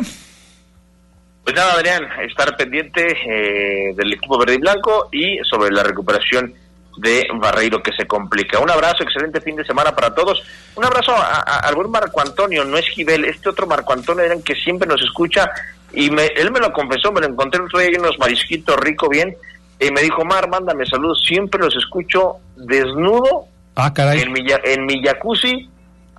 [1.44, 6.54] Pues nada, Adrián, estar pendiente eh, del equipo verde y blanco y sobre la recuperación
[6.98, 8.60] de Barreiro que se complica.
[8.60, 10.44] Un abrazo, excelente fin de semana para todos.
[10.76, 14.88] Un abrazo al buen Marco Antonio, no es Gibel, este otro Marco Antonio que siempre
[14.88, 15.50] nos escucha
[15.98, 18.78] y me, él me lo confesó, me lo encontré el otro día en unos marisquitos
[18.78, 19.36] rico bien
[19.80, 24.22] y me dijo, Mar, mándame saludos, siempre los escucho desnudo ah, caray.
[24.22, 25.68] En, mi, en mi jacuzzi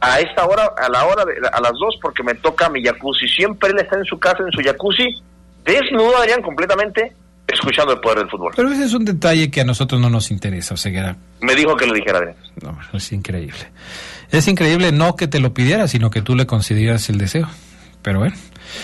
[0.01, 3.29] a esta hora, a la hora, de, a las dos, porque me toca mi jacuzzi.
[3.29, 5.15] Siempre él está en su casa, en su jacuzzi,
[5.65, 7.13] desnudo, Adrián, completamente,
[7.47, 8.53] escuchando el poder del fútbol.
[8.57, 11.77] Pero ese es un detalle que a nosotros no nos interesa, o sea, Me dijo
[11.77, 12.37] que lo dijera, Adrián.
[12.63, 13.71] No, es increíble.
[14.33, 17.49] Es increíble no que te lo pidiera, sino que tú le concedieras el deseo.
[18.03, 18.37] Pero bueno.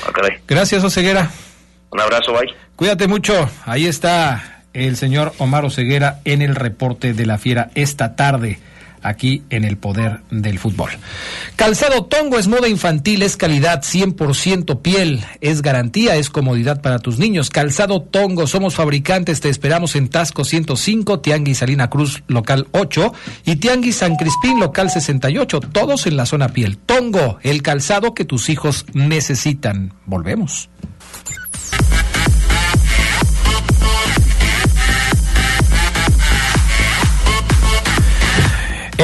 [0.08, 0.38] Okay.
[0.46, 1.30] Gracias, Oseguera.
[1.90, 2.52] Un abrazo, bye.
[2.76, 3.48] Cuídate mucho.
[3.64, 8.58] Ahí está el señor Omar Oseguera en el reporte de la fiera esta tarde
[9.04, 10.90] aquí en el poder del fútbol.
[11.54, 17.18] Calzado Tongo es moda infantil, es calidad 100% piel, es garantía, es comodidad para tus
[17.18, 17.50] niños.
[17.50, 23.12] Calzado Tongo, somos fabricantes, te esperamos en Tasco 105, Tianguis Salina Cruz local 8
[23.44, 26.78] y Tianguis San Crispín local 68, todos en la zona piel.
[26.78, 29.92] Tongo, el calzado que tus hijos necesitan.
[30.06, 30.70] Volvemos.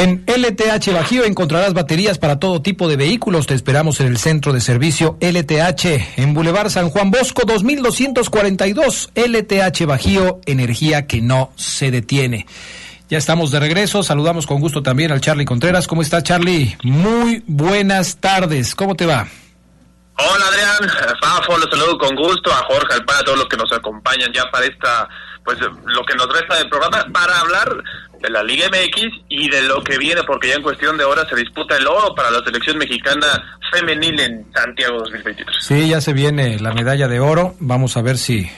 [0.00, 3.46] En LTH Bajío encontrarás baterías para todo tipo de vehículos.
[3.46, 9.10] Te esperamos en el centro de servicio LTH en Boulevard San Juan Bosco 2242.
[9.14, 12.46] LTH Bajío, energía que no se detiene.
[13.10, 14.02] Ya estamos de regreso.
[14.02, 15.86] Saludamos con gusto también al Charlie Contreras.
[15.86, 16.78] ¿Cómo está Charlie?
[16.82, 18.74] Muy buenas tardes.
[18.74, 19.28] ¿Cómo te va?
[20.16, 23.72] Hola Adrián, Fafo, los saludo con gusto, a Jorge, al a todos los que nos
[23.72, 25.08] acompañan ya para esta,
[25.44, 27.82] pues lo que nos resta del programa, para hablar
[28.20, 31.26] de la Liga MX y de lo que viene, porque ya en cuestión de horas
[31.28, 33.26] se disputa el oro para la selección mexicana
[33.72, 35.56] femenil en Santiago 2023.
[35.60, 38.48] Sí, ya se viene la medalla de oro, vamos a ver si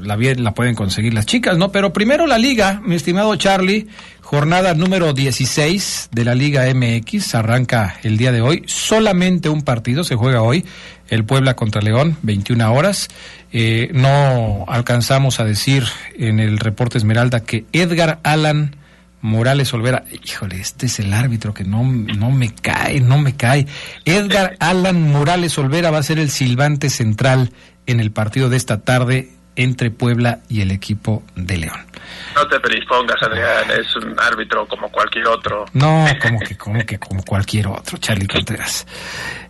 [0.00, 1.70] la, la pueden conseguir las chicas, ¿no?
[1.70, 3.86] Pero primero la liga, mi estimado Charlie,
[4.20, 10.02] jornada número 16 de la Liga MX, arranca el día de hoy, solamente un partido
[10.02, 10.64] se juega hoy,
[11.08, 13.08] el Puebla contra León, 21 horas.
[13.52, 15.84] Eh, no alcanzamos a decir
[16.18, 18.76] en el reporte Esmeralda que Edgar Alan
[19.24, 23.66] Morales Olvera, híjole, este es el árbitro que no, no me cae, no me cae.
[24.04, 27.50] Edgar Alan Morales Olvera va a ser el silbante central
[27.86, 31.86] en el partido de esta tarde entre Puebla y el equipo de León.
[32.34, 35.64] No te predispongas, Adrián, es un árbitro como cualquier otro.
[35.72, 38.86] No, como que, como que como cualquier otro, Charlie Contreras.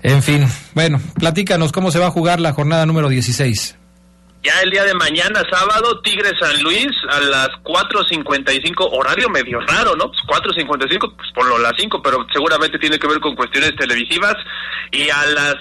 [0.05, 3.77] En fin, bueno, platícanos cómo se va a jugar la jornada número 16.
[4.45, 9.97] Ya el día de mañana, sábado, Tigres San Luis a las 4.55, horario medio raro,
[9.97, 10.11] ¿no?
[10.11, 14.35] Pues 4.55, pues por lo las 5, pero seguramente tiene que ver con cuestiones televisivas.
[14.93, 15.57] Y a las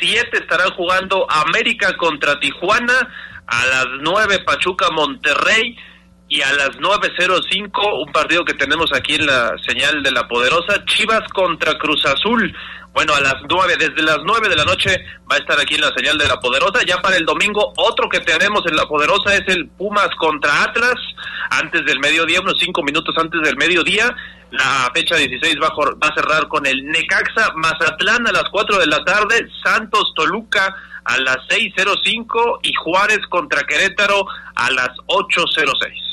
[0.00, 3.06] 7 uh, estarán jugando América contra Tijuana,
[3.48, 5.76] a las 9 Pachuca Monterrey
[6.32, 10.82] y a las 9.05 un partido que tenemos aquí en la señal de la poderosa,
[10.86, 12.56] Chivas contra Cruz Azul.
[12.94, 14.96] Bueno, a las 9, desde las 9 de la noche
[15.30, 16.86] va a estar aquí en la señal de la poderosa.
[16.86, 20.94] Ya para el domingo, otro que tenemos en la poderosa es el Pumas contra Atlas,
[21.50, 24.16] antes del mediodía, unos 5 minutos antes del mediodía.
[24.52, 29.04] La fecha 16 va a, cerrar con el Necaxa Mazatlán a las 4 de la
[29.04, 36.11] tarde, Santos Toluca a las 6.05 y Juárez contra Querétaro a las 8.06.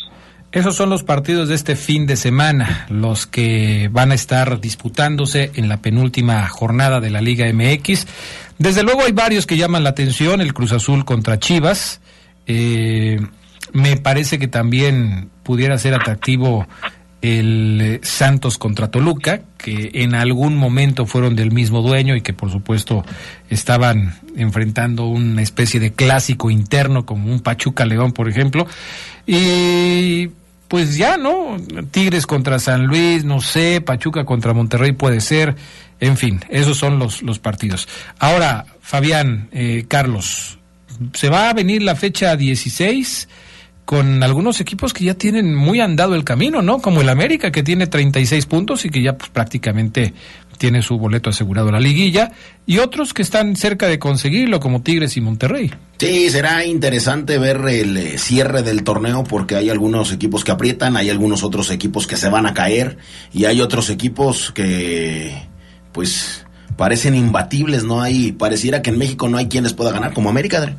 [0.52, 5.52] Esos son los partidos de este fin de semana, los que van a estar disputándose
[5.54, 8.08] en la penúltima jornada de la Liga MX.
[8.58, 12.02] Desde luego hay varios que llaman la atención, el Cruz Azul contra Chivas.
[12.48, 13.20] Eh,
[13.74, 16.68] me parece que también pudiera ser atractivo
[17.22, 22.34] el eh, Santos contra Toluca, que en algún momento fueron del mismo dueño y que
[22.34, 23.04] por supuesto
[23.50, 28.68] estaban enfrentando una especie de clásico interno como un Pachuca León, por ejemplo.
[29.28, 29.36] Y
[30.68, 31.58] pues ya, ¿no?
[31.92, 35.56] Tigres contra San Luis, no sé, Pachuca contra Monterrey puede ser,
[36.00, 37.88] en fin, esos son los, los partidos.
[38.20, 40.60] Ahora, Fabián, eh, Carlos,
[41.14, 43.28] se va a venir la fecha 16
[43.86, 46.80] con algunos equipos que ya tienen muy andado el camino, ¿no?
[46.80, 50.14] Como el América, que tiene 36 puntos y que ya pues, prácticamente
[50.60, 52.34] tiene su boleto asegurado a la liguilla,
[52.68, 55.72] y otros que están cerca de conseguirlo, como Tigres y Monterrey.
[55.98, 60.98] Sí, será interesante ver el eh, cierre del torneo porque hay algunos equipos que aprietan,
[60.98, 62.98] hay algunos otros equipos que se van a caer
[63.34, 65.34] y hay otros equipos que
[65.94, 66.46] pues
[66.78, 70.30] parecen imbatibles, no hay, pareciera que en México no hay quien les pueda ganar, como
[70.30, 70.76] América.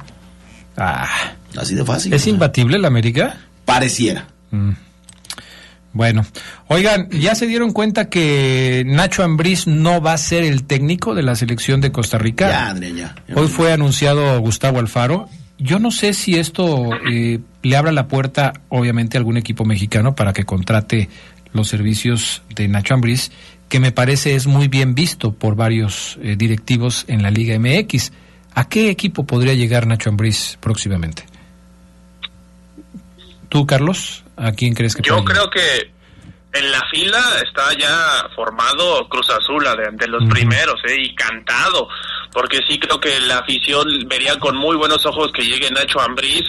[0.76, 1.08] Ah,
[1.56, 2.12] así de fácil.
[2.12, 3.38] ¿Es imbatible la América?
[3.64, 4.26] Pareciera.
[4.50, 4.72] Mm.
[5.92, 6.24] Bueno,
[6.68, 11.24] oigan, ¿ya se dieron cuenta que Nacho Ambriz no va a ser el técnico de
[11.24, 12.48] la selección de Costa Rica?
[12.48, 13.16] Ya, Adrián, ya.
[13.34, 15.28] Hoy fue anunciado Gustavo Alfaro.
[15.58, 20.14] Yo no sé si esto eh, le abra la puerta, obviamente, a algún equipo mexicano
[20.14, 21.08] para que contrate
[21.52, 23.32] los servicios de Nacho Ambriz,
[23.68, 28.12] que me parece es muy bien visto por varios eh, directivos en la Liga MX.
[28.54, 31.24] ¿A qué equipo podría llegar Nacho Ambriz próximamente?
[33.50, 34.24] ¿Tú, Carlos?
[34.36, 35.92] ¿A quién crees que Yo creo que
[36.52, 41.88] en la fila está ya formado Cruz Azul de, los primeros eh, y cantado,
[42.32, 46.46] porque sí creo que la afición vería con muy buenos ojos que llegue Nacho Ambriz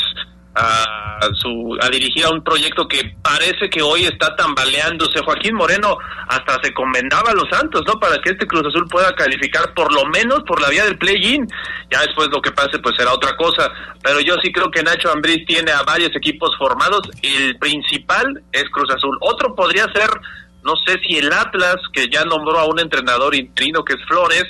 [0.56, 1.01] a,
[1.34, 5.22] su, a dirigir a un proyecto que parece que hoy está tambaleándose.
[5.24, 8.00] Joaquín Moreno hasta se convendaba a los Santos, ¿no?
[8.00, 11.48] Para que este Cruz Azul pueda calificar por lo menos por la vía del play-in.
[11.90, 13.70] Ya después lo que pase pues será otra cosa.
[14.04, 17.02] Pero yo sí creo que Nacho Ambriz tiene a varios equipos formados.
[17.22, 19.18] El principal es Cruz Azul.
[19.22, 20.10] Otro podría ser,
[20.64, 24.46] no sé si el Atlas, que ya nombró a un entrenador interino que es Flores,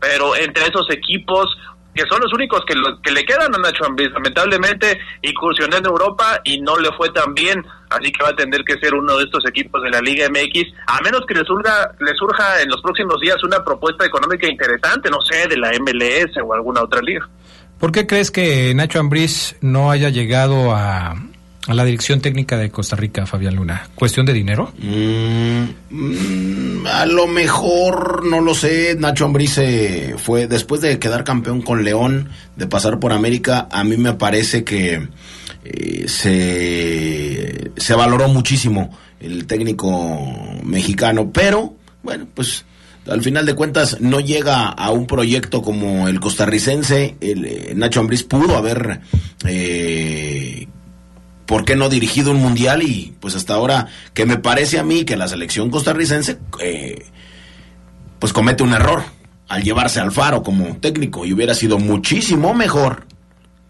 [0.00, 1.56] pero entre esos equipos
[1.94, 4.10] que son los únicos que, que le quedan a Nacho Ambriz.
[4.12, 8.64] Lamentablemente incursionó en Europa y no le fue tan bien, así que va a tener
[8.64, 11.90] que ser uno de estos equipos de la Liga MX, a menos que le surja,
[12.00, 16.36] le surja en los próximos días una propuesta económica interesante, no sé, de la MLS
[16.44, 17.28] o alguna otra liga.
[17.78, 21.14] ¿Por qué crees que Nacho Ambriz no haya llegado a,
[21.66, 23.88] a la dirección técnica de Costa Rica, Fabián Luna?
[23.94, 24.72] ¿Cuestión de dinero?
[24.78, 28.96] Mm, mm, a lo mejor, no lo sé.
[28.98, 29.58] Nacho Ambriz
[30.18, 34.64] fue, después de quedar campeón con León, de pasar por América, a mí me parece
[34.64, 35.08] que
[35.64, 40.18] eh, se, se valoró muchísimo el técnico
[40.62, 42.66] mexicano, pero bueno, pues
[43.06, 47.16] al final de cuentas no llega a un proyecto como el costarricense.
[47.20, 49.00] El, eh, Nacho Ambriz pudo haber
[49.46, 50.68] eh,
[51.46, 52.82] ¿por qué no dirigido un mundial?
[52.82, 57.04] Y pues hasta ahora, que me parece a mí que la selección costarricense, eh,
[58.18, 59.02] pues comete un error
[59.48, 63.06] al llevarse al Faro como técnico y hubiera sido muchísimo mejor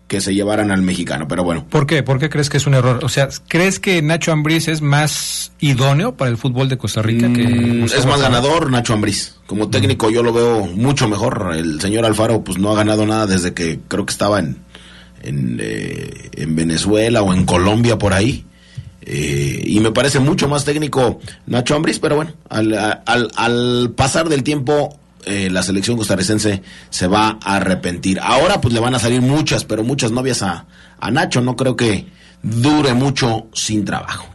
[0.07, 1.67] que se llevaran al mexicano, pero bueno.
[1.69, 2.03] ¿Por qué?
[2.03, 3.01] ¿Por qué crees que es un error?
[3.03, 7.33] O sea, ¿crees que Nacho Ambriz es más idóneo para el fútbol de Costa Rica
[7.33, 9.37] que mm, es más ganador Nacho Ambriz.
[9.47, 11.53] Como técnico yo lo veo mucho mejor.
[11.57, 14.63] El señor Alfaro pues no ha ganado nada desde que creo que estaba en
[15.25, 18.45] en, eh, en Venezuela o en Colombia por ahí.
[19.03, 22.72] Eh, y me parece mucho más técnico Nacho Ambriz, pero bueno, al,
[23.05, 28.18] al, al pasar del tiempo eh, la selección costarricense se va a arrepentir.
[28.20, 30.66] Ahora pues le van a salir muchas, pero muchas novias a,
[30.99, 32.07] a Nacho, no creo que
[32.43, 34.34] dure mucho sin trabajo.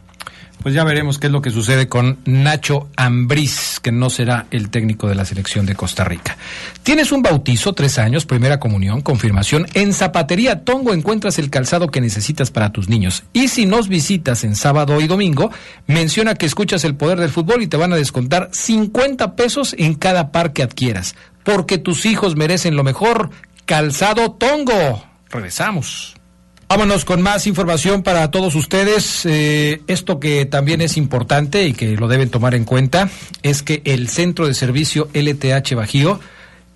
[0.62, 4.68] Pues ya veremos qué es lo que sucede con Nacho Ambriz, que no será el
[4.68, 6.36] técnico de la selección de Costa Rica.
[6.82, 9.66] Tienes un bautizo, tres años, primera comunión, confirmación.
[9.72, 13.22] En Zapatería Tongo encuentras el calzado que necesitas para tus niños.
[13.32, 15.50] Y si nos visitas en sábado y domingo,
[15.86, 19.94] menciona que escuchas el poder del fútbol y te van a descontar 50 pesos en
[19.94, 21.14] cada par que adquieras.
[21.42, 23.30] Porque tus hijos merecen lo mejor.
[23.64, 25.04] Calzado Tongo.
[25.30, 26.19] Regresamos.
[26.70, 29.26] Vámonos con más información para todos ustedes.
[29.26, 33.10] Eh, esto que también es importante y que lo deben tomar en cuenta
[33.42, 36.20] es que el Centro de Servicio LTH Bajío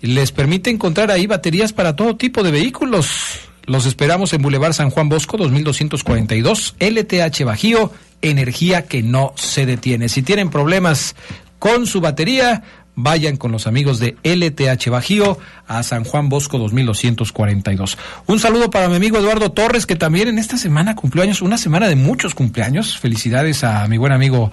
[0.01, 3.39] les permite encontrar ahí baterías para todo tipo de vehículos.
[3.67, 10.09] Los esperamos en Boulevard San Juan Bosco 2242, LTH Bajío, energía que no se detiene.
[10.09, 11.15] Si tienen problemas
[11.57, 12.63] con su batería,
[12.95, 15.37] vayan con los amigos de LTH Bajío
[15.67, 17.97] a San Juan Bosco 2242.
[18.27, 21.57] Un saludo para mi amigo Eduardo Torres, que también en esta semana cumplió años, una
[21.57, 22.97] semana de muchos cumpleaños.
[22.97, 24.51] Felicidades a mi buen amigo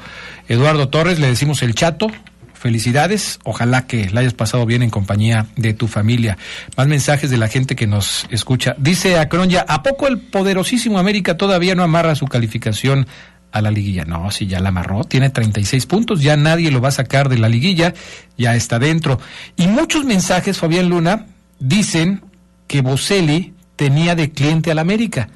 [0.48, 2.08] Eduardo Torres, le decimos el chato.
[2.54, 6.38] Felicidades, ojalá que la hayas pasado bien en compañía de tu familia.
[6.76, 8.76] Más mensajes de la gente que nos escucha.
[8.78, 13.08] Dice Acronya, ¿a poco el poderosísimo América todavía no amarra su calificación
[13.52, 14.04] a la liguilla.
[14.04, 17.38] No, si ya la amarró, tiene 36 puntos, ya nadie lo va a sacar de
[17.38, 17.94] la liguilla,
[18.36, 19.20] ya está dentro.
[19.56, 21.26] Y muchos mensajes, Fabián Luna,
[21.60, 22.22] dicen
[22.66, 25.28] que Boselli tenía de cliente al América,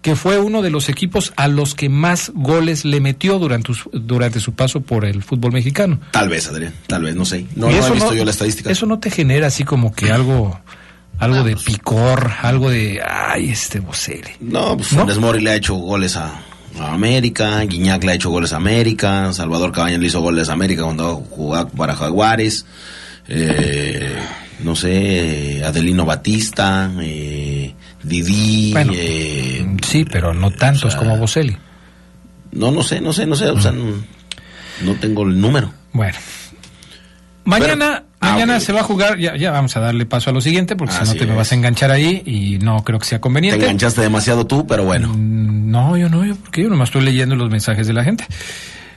[0.00, 4.38] que fue uno de los equipos a los que más goles le metió durante, durante
[4.38, 6.00] su paso por el fútbol mexicano.
[6.10, 7.46] Tal vez, Adrián, tal vez, no sé.
[7.56, 8.70] No, he visto yo la estadística.
[8.70, 10.60] Eso no te genera así como que algo
[11.18, 11.64] algo de pues.
[11.64, 14.32] picor, algo de ay, este Boselli.
[14.40, 15.06] No, pues ¿No?
[15.20, 16.42] Mori le ha hecho goles a,
[16.80, 20.82] América, Guiñac le ha hecho goles a América, Salvador Cabañas le hizo goles a América
[20.82, 22.66] cuando jugaba para Jaguares,
[23.28, 24.16] eh,
[24.60, 28.74] no sé, Adelino Batista, eh, Didi.
[28.76, 31.56] Eh, sí, pero no tantos como Boselli.
[32.52, 35.72] No, no sé, no sé, no sé, o sea, no, tengo el número.
[35.92, 36.18] Bueno.
[37.44, 40.40] Mañana, ah, mañana se va a jugar, ya, ya vamos a darle paso a lo
[40.40, 43.20] siguiente, porque si no te me vas a enganchar ahí y no creo que sea
[43.20, 43.58] conveniente.
[43.58, 45.08] Te enganchaste demasiado tú, pero bueno.
[45.08, 48.26] Mm, no, yo no, yo porque yo nomás estoy leyendo los mensajes de la gente.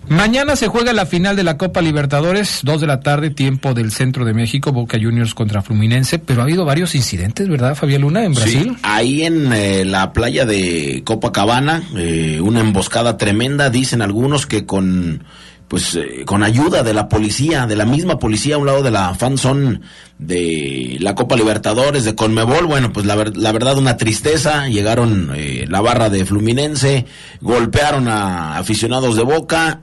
[0.10, 3.92] Mañana se juega la final de la Copa Libertadores, dos de la tarde, tiempo del
[3.92, 8.24] centro de México, Boca Juniors contra Fluminense, pero ha habido varios incidentes, ¿verdad, Fabián Luna,
[8.24, 8.72] en Brasil?
[8.76, 14.66] Sí, ahí en eh, la playa de Copacabana, eh, una emboscada tremenda, dicen algunos que
[14.66, 15.26] con
[15.68, 18.92] pues eh, con ayuda de la policía, de la misma policía a un lado de
[18.92, 19.82] la fanzone
[20.18, 25.66] de la Copa Libertadores, de Conmebol, bueno, pues la, la verdad una tristeza, llegaron eh,
[25.68, 27.06] la barra de Fluminense,
[27.42, 29.82] golpearon a aficionados de Boca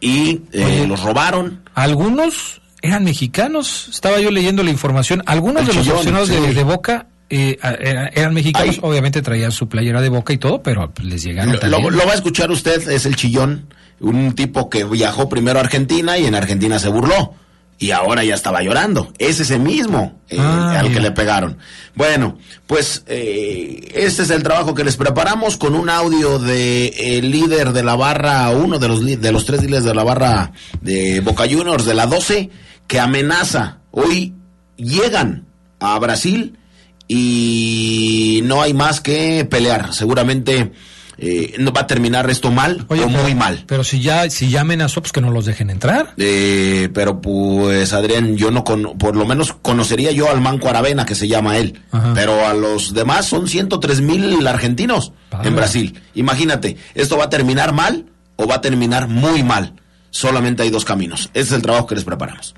[0.00, 1.62] y eh, los robaron.
[1.74, 8.32] Algunos eran mexicanos, estaba yo leyendo la información, algunos de los aficionados de, Boca eran,
[8.32, 11.58] mexicanos, obviamente traían su playera de boca y todo, pero les llegaron.
[11.68, 13.66] Lo, lo, va a escuchar usted, es el chillón
[14.00, 17.34] un tipo que viajó primero a Argentina y en Argentina se burló.
[17.80, 19.12] Y ahora ya estaba llorando.
[19.18, 21.58] Es ese mismo eh, ah, al que le pegaron.
[21.94, 22.36] Bueno,
[22.66, 26.88] pues eh, este es el trabajo que les preparamos con un audio de
[27.18, 30.50] el líder de la barra, uno de los, de los tres líderes de la barra
[30.80, 32.50] de Boca Juniors de la 12,
[32.88, 33.78] que amenaza.
[33.92, 34.34] Hoy
[34.76, 35.46] llegan
[35.78, 36.58] a Brasil
[37.06, 39.94] y no hay más que pelear.
[39.94, 40.72] Seguramente
[41.18, 43.64] eh, no va a terminar esto mal o muy mal.
[43.66, 46.14] Pero si ya, si ya amenazó, pues que no los dejen entrar.
[46.16, 51.04] Eh, pero pues, Adrián, yo no, con, por lo menos conocería yo al Manco Aravena,
[51.04, 51.82] que se llama él.
[52.14, 55.12] Pero a los demás son 103 mil argentinos
[55.42, 56.00] en Brasil.
[56.14, 58.06] Imagínate, ¿esto va a terminar mal
[58.36, 59.74] o va a terminar muy mal?
[60.10, 61.30] Solamente hay dos caminos.
[61.34, 62.54] Ese es el trabajo que les preparamos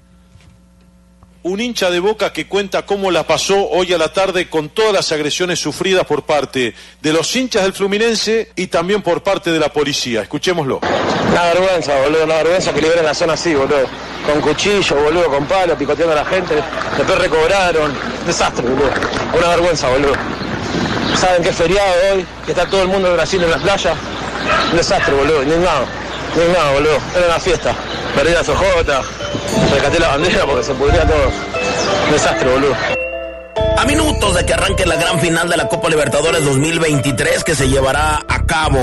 [1.43, 4.93] un hincha de boca que cuenta cómo la pasó hoy a la tarde con todas
[4.93, 9.59] las agresiones sufridas por parte de los hinchas del Fluminense y también por parte de
[9.59, 10.23] la policía.
[10.23, 10.81] Escuchémoslo.
[11.31, 13.87] Una vergüenza, boludo, una vergüenza que liberen la zona así, boludo.
[14.27, 16.57] Con cuchillo, boludo, con palo, picoteando a la gente.
[16.97, 17.95] Después recobraron.
[18.27, 18.91] Desastre, boludo.
[19.39, 20.13] Una vergüenza, boludo.
[21.17, 23.97] Saben que es feriado hoy, que está todo el mundo de Brasil en las playas.
[24.71, 25.87] Un desastre, boludo, ni nada.
[26.37, 26.99] Ni nada, boludo.
[27.17, 27.75] Era una fiesta.
[28.15, 29.03] Perdí la sojota,
[29.73, 31.31] rescaté la bandera porque se pudría todo.
[32.11, 32.75] desastre, boludo.
[33.77, 37.69] A minutos de que arranque la gran final de la Copa Libertadores 2023 que se
[37.69, 38.79] llevará a cabo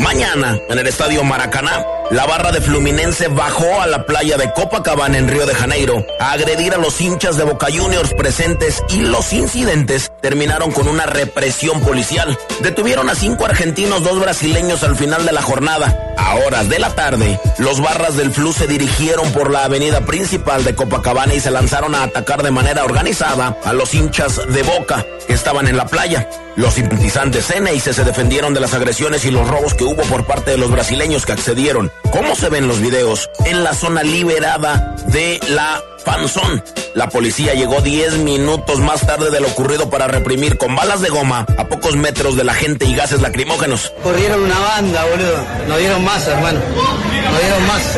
[0.00, 5.18] mañana en el Estadio Maracaná, la barra de Fluminense bajó a la playa de Copacabana
[5.18, 9.32] en Río de Janeiro a agredir a los hinchas de Boca Juniors presentes y los
[9.32, 12.38] incidentes terminaron con una represión policial.
[12.60, 16.14] Detuvieron a cinco argentinos, dos brasileños al final de la jornada.
[16.18, 20.64] A horas de la tarde, los barras del Flu se dirigieron por la avenida principal
[20.64, 25.04] de Copacabana y se lanzaron a atacar de manera organizada a los hinchas de Boca
[25.26, 26.28] que estaban en la playa.
[26.56, 30.50] Los simpatizantes Ceneice se defendieron de las agresiones y los robos que hubo por parte
[30.50, 31.90] de los brasileños que accedieron.
[32.10, 33.30] ¿Cómo se ven los videos?
[33.46, 36.62] En la zona liberada de la Panzón.
[36.94, 41.08] La policía llegó 10 minutos más tarde de lo ocurrido para reprimir con balas de
[41.08, 43.92] goma a pocos metros de la gente y gases lacrimógenos.
[44.02, 45.44] Corrieron una banda, boludo.
[45.68, 46.60] No dieron más, hermano.
[46.60, 47.96] No dieron más.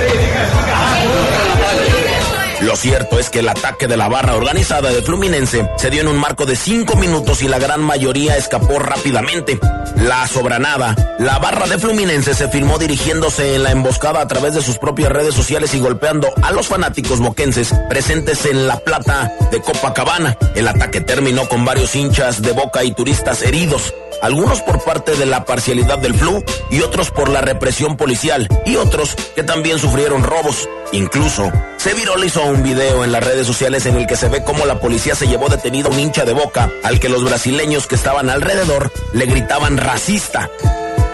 [2.65, 6.09] Lo cierto es que el ataque de la barra organizada de Fluminense se dio en
[6.09, 9.61] un marco de cinco minutos y la gran mayoría escapó rápidamente.
[9.97, 14.63] La sobranada, la barra de Fluminense se filmó dirigiéndose en la emboscada a través de
[14.63, 19.61] sus propias redes sociales y golpeando a los fanáticos moquenses presentes en La Plata de
[19.61, 20.39] Copacabana.
[20.55, 23.93] El ataque terminó con varios hinchas de boca y turistas heridos
[24.25, 28.77] algunos por parte de la parcialidad del flu y otros por la represión policial y
[28.77, 30.67] otros que también sufrieron robos.
[30.93, 34.65] Incluso se viralizó un video en las redes sociales en el que se ve cómo
[34.65, 37.97] la policía se llevó detenido a un hincha de boca al que los brasileños que
[37.97, 40.49] estaban alrededor le gritaban racista.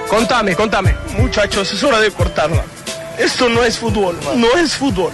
[0.09, 0.95] Contame, contame.
[1.19, 2.63] Muchachos, es hora de cortarla.
[3.19, 5.11] Esto no es fútbol, no es fútbol.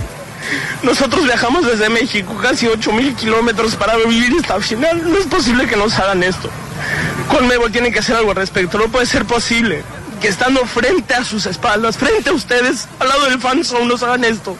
[0.82, 5.10] Nosotros viajamos desde México casi 8 mil kilómetros para vivir esta final.
[5.10, 6.50] No es posible que nos hagan esto.
[7.28, 8.78] Conmebol tiene que hacer algo al respecto.
[8.78, 9.82] No puede ser posible
[10.20, 14.24] que estando frente a sus espaldas, frente a ustedes, al lado del fanzone, nos hagan
[14.24, 14.56] esto.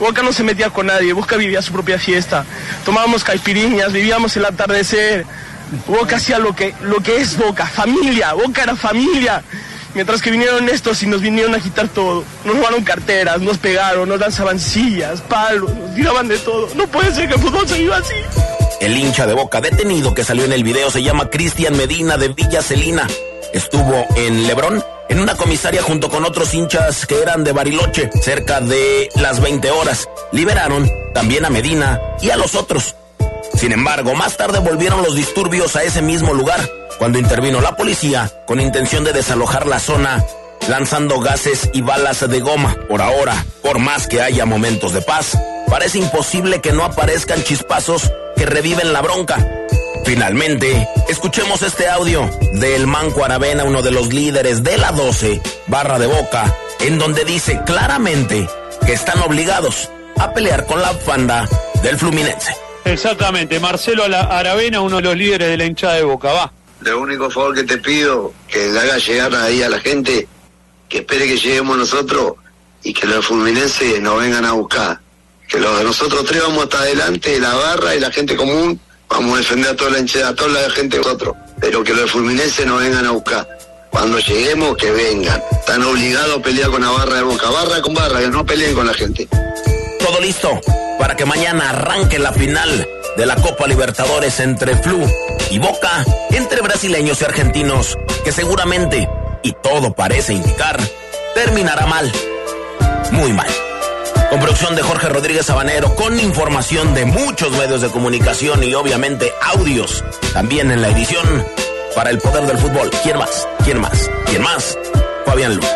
[0.00, 2.44] Boca no se metía con nadie, Boca vivía su propia fiesta.
[2.84, 5.24] Tomábamos caipiriñas, vivíamos el atardecer.
[5.86, 8.32] Boca hacía lo que, lo que es Boca, familia.
[8.34, 9.42] Boca era familia.
[9.96, 12.22] Mientras que vinieron estos y nos vinieron a quitar todo.
[12.44, 16.68] Nos robaron carteras, nos pegaron, nos lanzaban sillas, palos, nos tiraban de todo.
[16.74, 18.14] No puede ser que el fútbol se viva así.
[18.82, 22.28] El hincha de boca detenido que salió en el video se llama Cristian Medina de
[22.28, 23.06] Villa Celina.
[23.54, 28.60] Estuvo en Lebrón en una comisaria junto con otros hinchas que eran de Bariloche, cerca
[28.60, 30.10] de las 20 horas.
[30.30, 32.96] Liberaron también a Medina y a los otros.
[33.54, 36.60] Sin embargo, más tarde volvieron los disturbios a ese mismo lugar,
[36.98, 40.24] cuando intervino la policía con intención de desalojar la zona,
[40.68, 42.76] lanzando gases y balas de goma.
[42.88, 45.38] Por ahora, por más que haya momentos de paz,
[45.68, 49.46] parece imposible que no aparezcan chispazos que reviven la bronca.
[50.04, 55.98] Finalmente, escuchemos este audio del Manco Aravena, uno de los líderes de la 12, barra
[55.98, 58.48] de boca, en donde dice claramente
[58.84, 61.48] que están obligados a pelear con la banda
[61.82, 62.54] del Fluminense.
[62.84, 66.52] Exactamente, Marcelo Aravena, uno de los líderes de la hinchada de Boca, va.
[66.86, 70.26] Lo único favor que te pido, que le haga llegar ahí a la gente,
[70.88, 72.34] que espere que lleguemos nosotros
[72.82, 75.00] y que los fluminenses nos vengan a buscar
[75.48, 79.34] que los de nosotros tres vamos hasta adelante, la barra y la gente común, vamos
[79.34, 82.66] a defender a toda la a toda la gente de nosotros, pero que los fulminenses
[82.66, 83.48] nos vengan a buscar.
[83.90, 85.40] Cuando lleguemos, que vengan.
[85.52, 88.74] Están obligados a pelear con la barra de boca, barra con barra, que no peleen
[88.74, 89.26] con la gente.
[89.98, 90.60] Todo listo
[90.98, 92.86] para que mañana arranque la final
[93.16, 95.00] de la Copa Libertadores entre Flu
[95.50, 99.08] y Boca, entre brasileños y argentinos, que seguramente,
[99.42, 100.78] y todo parece indicar,
[101.34, 102.10] terminará mal.
[103.12, 103.48] Muy mal
[104.30, 109.32] con producción de Jorge Rodríguez Sabanero, con información de muchos medios de comunicación y obviamente
[109.40, 111.44] audios también en la edición
[111.94, 112.90] para el poder del fútbol.
[113.02, 113.48] ¿Quién más?
[113.64, 114.10] ¿Quién más?
[114.26, 114.76] ¿Quién más?
[115.24, 115.68] Fabián Luna.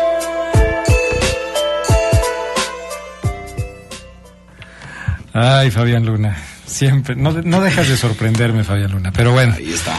[5.33, 6.50] Ay, Fabián Luna.
[6.71, 9.53] Siempre, no, no dejas de sorprenderme, Fabián Luna, pero bueno.
[9.57, 9.97] Ahí está.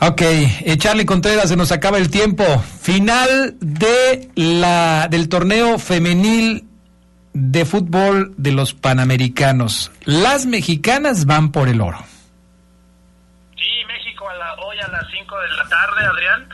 [0.00, 2.44] Ok, eh, Charlie Contreras, se nos acaba el tiempo.
[2.80, 6.64] Final de la, del torneo femenil
[7.32, 9.92] de fútbol de los Panamericanos.
[10.04, 11.98] Las mexicanas van por el oro.
[13.56, 14.24] Sí, México
[14.58, 16.48] hoy a las 5 de la tarde, Adrián,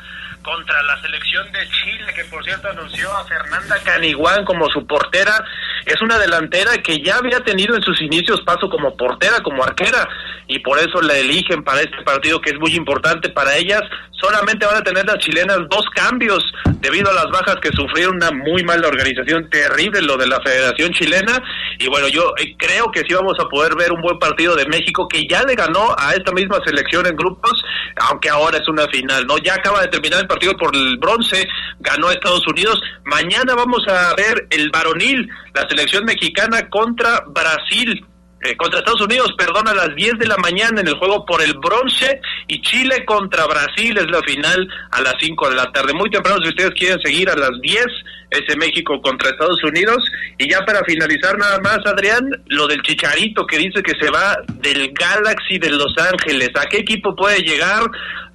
[0.46, 5.44] contra la selección de Chile, que por cierto anunció a Fernanda Caniguán como su portera.
[5.84, 10.08] Es una delantera que ya había tenido en sus inicios paso como portera, como arquera,
[10.46, 13.82] y por eso la eligen para este partido que es muy importante para ellas.
[14.12, 16.42] Solamente van a tener las chilenas dos cambios
[16.80, 20.92] debido a las bajas que sufrieron una muy mala organización, terrible lo de la Federación
[20.92, 21.42] Chilena.
[21.78, 24.66] Y bueno, yo eh, creo que sí vamos a poder ver un buen partido de
[24.66, 27.62] México que ya le ganó a esta misma selección en grupos,
[28.08, 29.38] aunque ahora es una final, ¿no?
[29.38, 31.46] Ya acaba de terminar el partido por el bronce,
[31.80, 32.80] ganó Estados Unidos.
[33.04, 38.04] Mañana vamos a ver el varonil, la selección mexicana contra Brasil.
[38.42, 41.42] Eh, contra Estados Unidos, perdón, a las 10 de la mañana en el juego por
[41.42, 45.94] el bronce y Chile contra Brasil es la final a las 5 de la tarde.
[45.94, 47.86] Muy temprano, si ustedes quieren seguir a las 10,
[48.30, 49.98] ese México contra Estados Unidos.
[50.38, 54.36] Y ya para finalizar nada más, Adrián, lo del Chicharito que dice que se va
[54.60, 56.50] del Galaxy de Los Ángeles.
[56.54, 57.82] ¿A qué equipo puede llegar?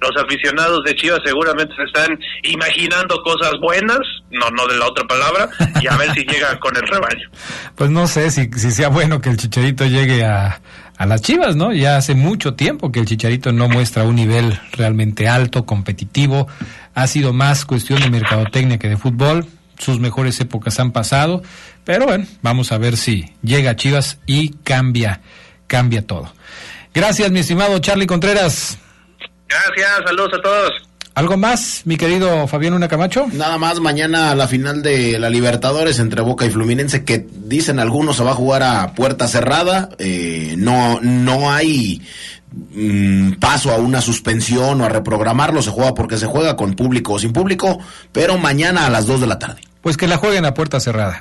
[0.00, 5.06] Los aficionados de Chivas seguramente se están imaginando cosas buenas, no, no de la otra
[5.06, 5.48] palabra,
[5.80, 7.30] y a ver si llega con el rebaño.
[7.74, 10.60] Pues no sé si, si sea bueno que el Chicharito llegue a,
[10.96, 11.72] a las Chivas, ¿no?
[11.72, 16.48] Ya hace mucho tiempo que el Chicharito no muestra un nivel realmente alto, competitivo.
[16.94, 19.46] Ha sido más cuestión de mercadotecnia que de fútbol
[19.82, 21.42] sus mejores épocas han pasado,
[21.84, 25.20] pero bueno, vamos a ver si llega Chivas y cambia,
[25.66, 26.32] cambia todo.
[26.94, 28.78] Gracias, mi estimado Charlie Contreras.
[29.48, 30.92] Gracias, saludos a todos.
[31.14, 33.26] ¿Algo más, mi querido Fabián Una Camacho?
[33.32, 38.16] Nada más, mañana la final de la Libertadores entre Boca y Fluminense, que dicen algunos
[38.16, 39.90] se va a jugar a puerta cerrada.
[39.98, 42.00] Eh, no, no hay
[42.50, 47.14] mm, paso a una suspensión o a reprogramarlo, se juega porque se juega con público
[47.14, 47.78] o sin público,
[48.10, 49.60] pero mañana a las 2 de la tarde.
[49.82, 51.20] Pues que la jueguen a puerta cerrada.